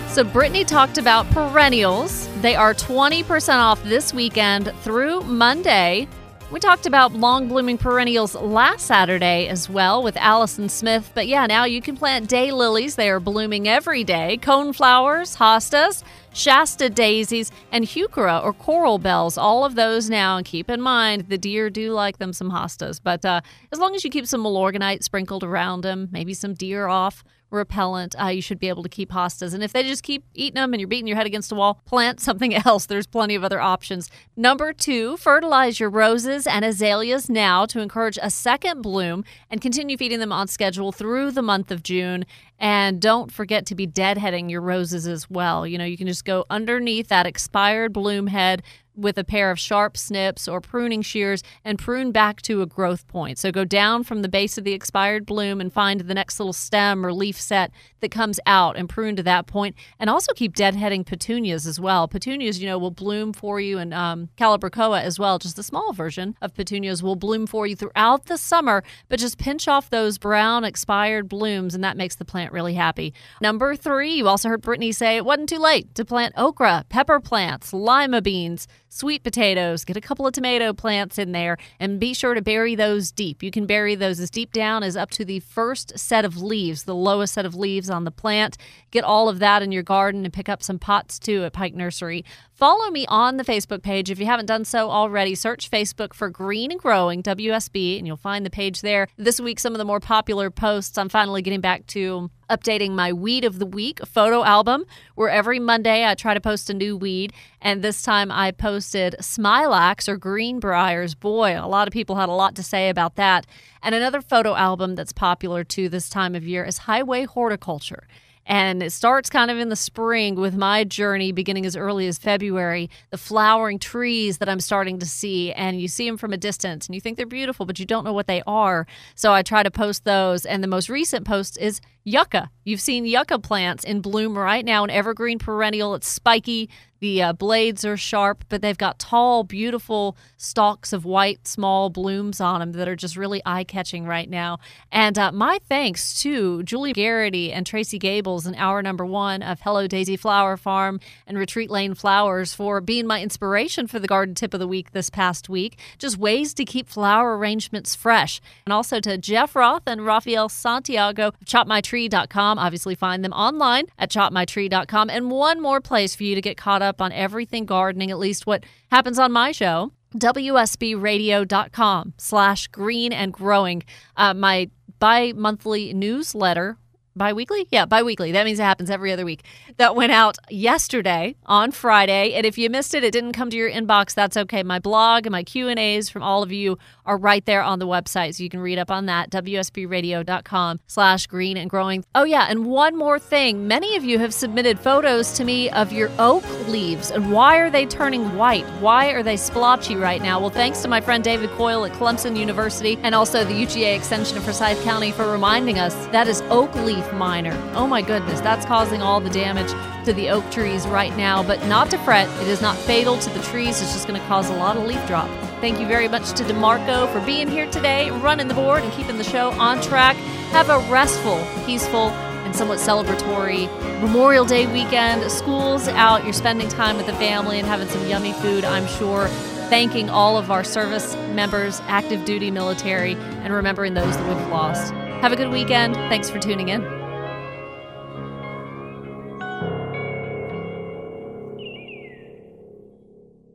So, 0.10 0.26
Brittany 0.26 0.66
talked 0.66 0.98
about 0.98 1.26
perennials. 1.32 2.28
They 2.42 2.56
are 2.56 2.74
20% 2.74 3.60
off 3.60 3.82
this 3.86 4.14
weekend 4.14 4.74
through 4.82 5.22
Monday. 5.22 6.10
We 6.54 6.60
talked 6.60 6.86
about 6.86 7.14
long 7.14 7.48
blooming 7.48 7.80
perennials 7.80 8.36
last 8.36 8.86
Saturday 8.86 9.48
as 9.48 9.68
well 9.68 10.04
with 10.04 10.16
Allison 10.18 10.70
Smith. 10.70 11.12
But 11.16 11.26
yeah, 11.26 11.48
now 11.48 11.66
you 11.66 11.82
can 11.82 11.98
plant 11.98 12.30
day 12.30 12.52
lilies. 12.52 12.94
They 12.94 13.10
are 13.10 13.20
blooming 13.20 13.68
every 13.68 14.04
day. 14.04 14.38
Coneflowers, 14.40 15.36
hostas, 15.38 16.04
Shasta 16.32 16.92
daisies, 16.92 17.52
and 17.72 17.86
heuchera 17.86 18.44
or 18.44 18.54
coral 18.54 19.00
bells. 19.00 19.36
All 19.36 19.66
of 19.66 19.74
those 19.74 20.12
now. 20.12 20.38
And 20.38 20.46
keep 20.46 20.70
in 20.70 20.80
mind, 20.80 21.28
the 21.28 21.40
deer 21.40 21.72
do 21.72 21.92
like 21.92 22.20
them 22.20 22.34
some 22.34 22.52
hostas. 22.52 23.00
But 23.04 23.26
uh, 23.26 23.42
as 23.72 23.80
long 23.80 23.96
as 23.96 24.04
you 24.04 24.12
keep 24.12 24.28
some 24.28 24.44
Milorganite 24.44 25.02
sprinkled 25.02 25.44
around 25.44 25.82
them, 25.82 26.08
maybe 26.12 26.36
some 26.36 26.54
deer 26.54 26.86
off 26.86 27.24
repellent, 27.54 28.16
uh, 28.22 28.28
you 28.28 28.42
should 28.42 28.60
be 28.60 28.70
able 28.70 28.84
to 28.84 28.90
keep 28.90 29.12
hostas. 29.12 29.54
And 29.54 29.64
if 29.64 29.72
they 29.72 29.84
just 29.84 30.04
keep 30.04 30.26
eating 30.34 30.56
them 30.56 30.74
and 30.74 30.82
you're 30.82 30.88
beating 30.88 31.08
your 31.08 31.18
head 31.18 31.26
against 31.26 31.52
a 31.52 31.56
wall, 31.56 31.82
plant 31.86 32.20
something 32.20 32.54
else. 32.66 32.86
There's 32.86 33.08
plenty 33.08 33.36
of 33.36 33.44
other 33.44 33.62
options. 33.62 34.10
Number 34.36 34.74
two, 34.74 35.18
fertilize 35.18 35.80
your 35.80 35.90
roses 35.90 36.48
and 36.48 36.66
azaleas 36.66 37.30
now 37.30 37.66
to 37.68 37.80
encourage 37.80 38.18
a 38.22 38.30
second 38.30 38.82
bloom 38.82 39.24
and 39.50 39.62
continue 39.62 39.98
feeding 39.98 40.20
them 40.20 40.32
on 40.32 40.48
schedule 40.48 40.92
through 40.92 41.32
the 41.32 41.42
month 41.42 41.72
of 41.72 41.84
June. 41.84 42.26
And 42.60 43.02
don't 43.02 43.32
forget 43.32 43.66
to 43.68 43.76
be 43.76 43.86
deadheading 43.86 44.50
your 44.50 44.62
roses 44.62 45.08
as 45.08 45.30
well. 45.30 45.68
You 45.68 45.78
know, 45.78 45.86
you 45.86 45.98
can 45.98 46.08
just 46.08 46.26
go 46.26 46.46
underneath 46.50 47.10
that 47.10 47.26
expired 47.26 47.94
bloom 47.94 48.28
head 48.28 48.64
with 48.96 49.18
a 49.18 49.24
pair 49.24 49.52
of 49.52 49.60
sharp 49.60 49.98
snips 49.98 50.48
or 50.48 50.62
pruning 50.62 51.02
shears 51.02 51.44
and 51.64 51.80
prune 51.80 52.12
back 52.12 52.42
to 52.44 52.62
a 52.62 52.66
growth 52.66 53.08
point. 53.08 53.38
So 53.38 53.52
go 53.52 53.66
down 53.66 54.04
from 54.04 54.22
the 54.22 54.30
base 54.30 54.58
of 54.58 54.64
the 54.64 54.74
expired 54.74 55.26
bloom 55.26 55.60
and 55.60 55.72
find 55.72 56.02
the 56.02 56.14
next 56.14 56.40
little 56.40 56.54
stem 56.54 57.06
or 57.06 57.14
leaf 57.14 57.40
set 57.40 57.72
that 58.02 58.12
comes 58.12 58.40
out 58.46 58.78
and 58.78 58.90
prune 58.90 59.16
to 59.16 59.24
that 59.24 59.48
point. 59.48 59.76
And 60.00 60.10
also 60.10 60.34
keep 60.34 60.56
deadheading 60.56 61.06
petunias 61.06 61.66
as 61.66 61.80
well. 61.80 62.08
Petunias, 62.08 62.60
you 62.60 62.68
know, 62.68 62.78
will 62.78 62.92
bloom 62.92 63.34
for 63.34 63.60
you 63.60 63.78
and 63.78 63.94
um, 63.94 64.30
calibrachoa 64.38 65.02
as 65.02 65.20
well. 65.20 65.40
Just 65.40 65.60
a 65.60 65.64
small 65.64 65.94
version 65.94 66.36
of 66.42 66.54
petunias 66.54 67.02
will 67.02 67.16
bloom 67.16 67.48
for 67.48 67.66
you 67.66 67.76
throughout 67.76 68.26
the 68.26 68.38
summer, 68.38 68.84
but 69.10 69.20
just 69.20 69.38
pinch 69.38 69.68
off 69.68 69.90
those 69.90 70.18
brown 70.18 70.64
expired 70.64 71.30
blooms 71.30 71.76
and 71.76 71.84
that 71.84 71.98
makes 71.98 72.16
the 72.16 72.26
plant 72.26 72.52
really 72.52 72.74
happy. 72.74 73.14
Number 73.42 73.76
three, 73.76 74.14
you 74.14 74.28
also 74.28 74.50
heard 74.50 74.62
Brittany 74.62 74.92
say 74.92 75.18
it 75.18 75.26
wasn't 75.26 75.50
too 75.50 75.60
late 75.60 75.94
to 75.96 76.06
plant 76.06 76.34
okra, 76.38 76.86
pepper 76.90 77.20
plants, 77.20 77.74
lima 77.74 78.22
beans, 78.22 78.68
sweet 78.94 79.24
potatoes, 79.24 79.84
get 79.84 79.98
a 79.98 80.02
couple 80.02 80.28
of 80.28 80.34
tomato 80.34 80.72
plants 80.72 81.18
in 81.18 81.32
there, 81.32 81.58
and 81.80 82.00
be 82.00 82.14
sure 82.14 82.34
to 82.34 82.42
bury 82.42 82.76
those 82.76 83.12
deep. 83.12 83.42
You 83.42 83.50
can 83.50 83.66
bury 83.66 83.96
those 83.96 84.20
as 84.20 84.30
deep 84.30 84.54
down 84.54 84.84
as 84.84 84.96
up 84.96 85.10
to 85.12 85.26
the 85.26 85.40
first 85.40 85.98
set 85.98 86.26
of 86.26 86.42
leaves, 86.42 86.84
the 86.84 86.96
lowest 86.96 87.34
set 87.34 87.46
of 87.46 87.56
leaves 87.56 87.90
on 87.90 88.04
the 88.04 88.12
plant. 88.12 88.58
Get 88.92 89.04
all 89.04 89.30
of 89.30 89.40
that 89.40 89.64
in 89.64 89.72
your 89.72 89.84
garden 89.84 90.26
and 90.26 90.34
pick 90.34 90.48
up 90.48 90.62
some 90.62 90.78
pots 90.78 91.18
too 91.18 91.44
at 91.44 91.54
Pike 91.54 91.74
Nursery. 91.74 92.24
Follow 92.54 92.92
me 92.92 93.08
on 93.08 93.38
the 93.38 93.44
Facebook 93.44 93.82
page 93.82 94.12
if 94.12 94.20
you 94.20 94.28
haven't 94.28 94.46
done 94.46 94.64
so 94.64 94.92
already. 94.92 95.34
Search 95.34 95.72
Facebook 95.72 96.14
for 96.14 96.30
Green 96.30 96.70
and 96.72 96.80
Growing 96.80 97.24
WSB 97.24 97.98
and 97.98 98.06
you'll 98.06 98.16
find 98.16 98.46
the 98.46 98.52
page 98.52 98.82
there. 98.82 99.08
This 99.18 99.42
week, 99.42 99.60
some 99.60 99.74
of 99.74 99.80
the 99.80 99.86
more 99.86 100.00
popular 100.00 100.52
posts, 100.52 100.96
I'm 101.00 101.10
finally 101.10 101.42
getting 101.42 101.62
back 101.62 101.88
to 101.88 102.30
updating 102.52 102.92
my 102.92 103.12
weed 103.12 103.44
of 103.44 103.58
the 103.58 103.66
week 103.66 104.06
photo 104.06 104.44
album 104.44 104.84
where 105.16 105.30
every 105.30 105.60
monday 105.60 106.06
i 106.06 106.14
try 106.14 106.34
to 106.34 106.42
post 106.42 106.70
a 106.70 106.74
new 106.74 106.96
weed 106.96 107.32
and 107.62 107.82
this 107.82 108.04
time 108.04 108.30
i 108.32 108.52
posted 108.52 109.16
smilax 109.22 110.08
or 110.10 110.18
greenbriers 110.18 111.16
boy 111.16 111.58
a 111.58 111.66
lot 111.66 111.88
of 111.88 111.94
people 111.94 112.18
had 112.18 112.28
a 112.28 112.34
lot 112.34 112.54
to 112.54 112.62
say 112.62 112.90
about 112.90 113.16
that 113.16 113.48
and 113.82 113.96
another 113.96 114.22
photo 114.22 114.54
album 114.56 114.94
that's 114.94 115.14
popular 115.14 115.64
too 115.64 115.88
this 115.88 116.10
time 116.10 116.36
of 116.36 116.46
year 116.46 116.66
is 116.66 116.80
highway 116.80 117.24
horticulture 117.24 118.08
and 118.46 118.84
it 118.84 118.92
starts 118.92 119.30
kind 119.30 119.50
of 119.50 119.58
in 119.58 119.70
the 119.70 119.76
spring 119.76 120.36
with 120.36 120.56
my 120.56 120.84
journey 120.84 121.32
beginning 121.32 121.66
as 121.66 121.76
early 121.76 122.08
as 122.08 122.18
February. 122.18 122.90
The 123.10 123.18
flowering 123.18 123.80
trees 123.80 124.40
that 124.40 124.50
I'm 124.50 124.60
starting 124.60 125.00
to 125.00 125.06
see, 125.06 125.54
and 125.54 125.80
you 125.80 125.88
see 125.88 126.08
them 126.08 126.18
from 126.18 126.34
a 126.34 126.38
distance 126.38 126.88
and 126.88 126.96
you 126.96 127.02
think 127.02 127.18
they're 127.18 127.26
beautiful, 127.26 127.66
but 127.66 127.80
you 127.80 127.86
don't 127.86 128.04
know 128.04 128.14
what 128.14 128.28
they 128.28 128.42
are. 128.46 128.86
So 129.16 129.34
I 129.34 129.44
try 129.44 129.64
to 129.64 129.72
post 129.72 130.04
those. 130.04 130.46
And 130.46 130.64
the 130.64 130.68
most 130.68 130.90
recent 130.90 131.26
post 131.26 131.58
is 131.58 131.80
yucca. 132.04 132.50
You've 132.66 132.82
seen 132.82 133.06
yucca 133.06 133.40
plants 133.40 133.84
in 133.84 134.02
bloom 134.02 134.38
right 134.38 134.66
now, 134.66 134.84
an 134.84 134.90
evergreen 134.90 135.40
perennial. 135.40 135.96
It's 135.96 136.08
spiky. 136.08 136.70
The 137.04 137.22
uh, 137.22 137.34
blades 137.34 137.84
are 137.84 137.98
sharp, 137.98 138.46
but 138.48 138.62
they've 138.62 138.78
got 138.78 138.98
tall, 138.98 139.44
beautiful 139.44 140.16
stalks 140.38 140.94
of 140.94 141.04
white, 141.04 141.46
small 141.46 141.90
blooms 141.90 142.40
on 142.40 142.62
them 142.62 142.72
that 142.72 142.88
are 142.88 142.96
just 142.96 143.18
really 143.18 143.42
eye 143.46 143.66
catching 143.66 144.06
right 144.06 144.30
now. 144.30 144.60
And 144.90 145.20
uh, 145.20 145.34
my 145.34 145.60
thanks 145.68 146.22
to 146.22 146.64
Julie 146.64 146.94
Garrity 146.94 147.52
and 147.52 147.66
Tracy 147.66 148.00
Gables 148.00 148.48
in 148.48 148.56
hour 148.56 148.82
number 148.82 149.06
one 149.06 149.44
of 149.44 149.60
Hello 149.60 149.86
Daisy 149.86 150.16
Flower 150.16 150.56
Farm 150.56 151.02
and 151.28 151.38
Retreat 151.38 151.70
Lane 151.70 151.94
Flowers 151.94 152.54
for 152.54 152.80
being 152.80 153.06
my 153.06 153.22
inspiration 153.22 153.86
for 153.86 154.00
the 154.00 154.08
garden 154.08 154.34
tip 154.34 154.54
of 154.54 154.62
the 154.62 154.68
week 154.68 154.94
this 154.94 155.10
past 155.10 155.50
week. 155.50 155.78
Just 155.98 156.18
ways 156.18 156.54
to 156.54 156.64
keep 156.64 156.88
flower 156.88 157.38
arrangements 157.38 157.98
fresh. 157.98 158.40
And 158.66 158.72
also 158.72 159.02
to 159.02 159.18
Jeff 159.18 159.58
Roth 159.58 159.84
and 159.88 160.06
Rafael 160.06 160.48
Santiago 160.48 161.28
of 161.28 161.40
ChopMyTree.com. 161.42 162.58
Obviously, 162.58 162.96
find 162.96 163.26
them 163.26 163.34
online 163.34 163.88
at 164.00 164.10
ChopMyTree.com. 164.10 165.10
And 165.10 165.30
one 165.30 165.62
more 165.62 165.82
place 165.82 166.16
for 166.16 166.24
you 166.24 166.34
to 166.36 166.42
get 166.42 166.56
caught 166.56 166.82
up 166.82 166.93
on 167.02 167.12
everything 167.12 167.66
gardening, 167.66 168.12
at 168.12 168.20
least 168.20 168.46
what 168.46 168.64
happens 168.92 169.20
on 169.20 169.32
my 169.32 169.52
show 169.52 169.92
wsbradio.com 170.16 172.14
slash 172.18 172.68
green 172.68 173.12
and 173.12 173.34
growing. 173.34 173.84
Uh, 174.16 174.34
my 174.34 174.70
bi-monthly 175.00 175.94
newsletter 175.94 176.78
bi-weekly? 177.16 177.68
Yeah 177.72 177.86
bi-weekly. 177.86 178.32
That 178.32 178.46
means 178.46 178.60
it 178.60 178.64
happens 178.64 178.90
every 178.90 179.12
other 179.12 179.26
week. 179.26 179.44
That 179.78 179.96
went 179.96 180.12
out 180.12 180.38
yesterday 180.50 181.36
on 181.46 181.72
friday 181.72 182.34
and 182.34 182.46
if 182.46 182.58
you 182.58 182.70
missed 182.70 182.94
it 182.94 183.04
it 183.04 183.12
didn't 183.12 183.34
come 183.34 183.50
to 183.50 183.58
your 183.58 183.70
inbox 183.70 184.14
that's 184.14 184.38
okay. 184.38 184.64
My 184.64 184.80
blog 184.80 185.26
and 185.26 185.32
my 185.32 185.44
q 185.44 185.68
and 185.68 185.80
a's 185.80 186.10
from 186.10 186.24
all 186.24 186.44
of 186.44 186.52
you 186.52 186.78
are 187.06 187.18
right 187.18 187.46
there 187.46 187.62
on 187.62 187.80
the 187.80 187.88
website 187.88 188.36
so 188.36 188.44
you 188.44 188.50
can 188.50 188.60
read 188.60 188.80
up 188.80 188.92
on 188.92 189.06
that 189.08 189.30
wsbradio.com 189.30 190.80
slash 190.88 191.28
green 191.28 191.58
and 191.58 191.70
growing. 191.70 192.04
Oh 192.16 192.24
yeah 192.24 192.48
and 192.50 192.66
one 192.66 192.98
more 192.98 193.20
thing. 193.20 193.68
Many 193.68 193.96
of 193.96 194.04
you 194.04 194.20
have 194.20 194.34
submitted 194.34 194.80
photos 194.80 195.34
to 195.34 195.44
me 195.44 195.70
of 195.70 195.92
your 195.92 196.10
oak 196.20 196.44
leaves 196.68 197.12
and 197.12 197.32
why 197.32 197.58
are 197.58 197.70
they 197.70 197.86
turning 197.86 198.36
white? 198.36 198.66
Why 198.80 199.08
are 199.08 199.24
they 199.24 199.38
splotchy 199.38 199.96
right 199.96 200.22
now? 200.22 200.40
Well 200.40 200.50
thanks 200.50 200.82
to 200.82 200.88
my 200.88 201.02
friend 201.02 201.24
david 201.24 201.50
coyle 201.52 201.86
at 201.86 201.92
clemson 201.94 202.38
university 202.38 202.98
and 203.04 203.14
also 203.16 203.44
the 203.44 203.54
uga 203.54 203.96
extension 203.96 204.38
of 204.38 204.44
forsyth 204.44 204.82
county 204.84 205.12
for 205.12 205.32
reminding 205.32 205.80
us 205.80 205.94
that 206.08 206.28
is 206.28 206.42
oak 206.50 206.74
leaf 206.76 207.03
miner. 207.12 207.54
Oh 207.76 207.88
my 207.88 208.02
goodness, 208.02 208.40
that's 208.42 208.66
causing 208.66 209.02
all 209.02 209.20
the 209.20 209.30
damage 209.30 209.72
to 210.06 210.14
the 210.14 210.30
oak 210.30 210.50
trees 210.52 210.88
right 210.88 211.16
now, 211.18 211.44
but 211.44 211.66
not 211.68 211.90
to 211.92 211.98
fret. 212.00 212.30
It 212.42 212.48
is 212.48 212.62
not 212.62 212.78
fatal 212.78 213.18
to 213.18 213.30
the 213.32 213.42
trees, 213.42 213.82
it's 213.82 213.94
just 213.94 214.08
going 214.08 214.20
to 214.20 214.28
cause 214.28 214.50
a 214.50 214.56
lot 214.56 214.78
of 214.78 214.84
leaf 214.84 215.06
drop. 215.08 215.30
Thank 215.60 215.80
you 215.80 215.88
very 215.88 216.08
much 216.08 216.32
to 216.34 216.44
DeMarco 216.44 217.12
for 217.12 217.26
being 217.26 217.48
here 217.48 217.70
today, 217.72 218.12
running 218.12 218.48
the 218.48 218.54
board, 218.54 218.84
and 218.84 218.92
keeping 218.94 219.18
the 219.18 219.24
show 219.24 219.52
on 219.52 219.82
track. 219.82 220.16
Have 220.52 220.70
a 220.70 220.80
restful, 220.92 221.46
peaceful, 221.66 222.10
and 222.44 222.56
somewhat 222.56 222.80
celebratory 222.80 223.70
Memorial 224.02 224.46
Day 224.46 224.68
weekend. 224.68 225.32
School's 225.32 225.88
out, 225.88 226.24
you're 226.24 226.34
spending 226.34 226.68
time 226.68 226.98
with 226.98 227.06
the 227.06 227.14
family 227.14 227.60
and 227.60 227.68
having 227.68 227.88
some 227.88 228.06
yummy 228.08 228.34
food, 228.34 228.66
I'm 228.66 228.88
sure. 228.88 229.28
Thanking 229.70 230.10
all 230.10 230.38
of 230.38 230.52
our 230.52 230.64
service 230.64 231.16
members, 231.34 231.82
active 231.88 232.26
duty 232.26 232.52
military, 232.52 233.14
and 233.16 233.54
remembering 233.54 233.94
those 233.94 234.16
that 234.18 234.28
we've 234.28 234.48
lost. 234.50 234.94
Have 235.24 235.32
a 235.32 235.38
good 235.38 235.52
weekend. 235.52 235.96
Thanks 235.96 236.30
for 236.30 236.38
tuning 236.38 236.68
in. 236.68 237.03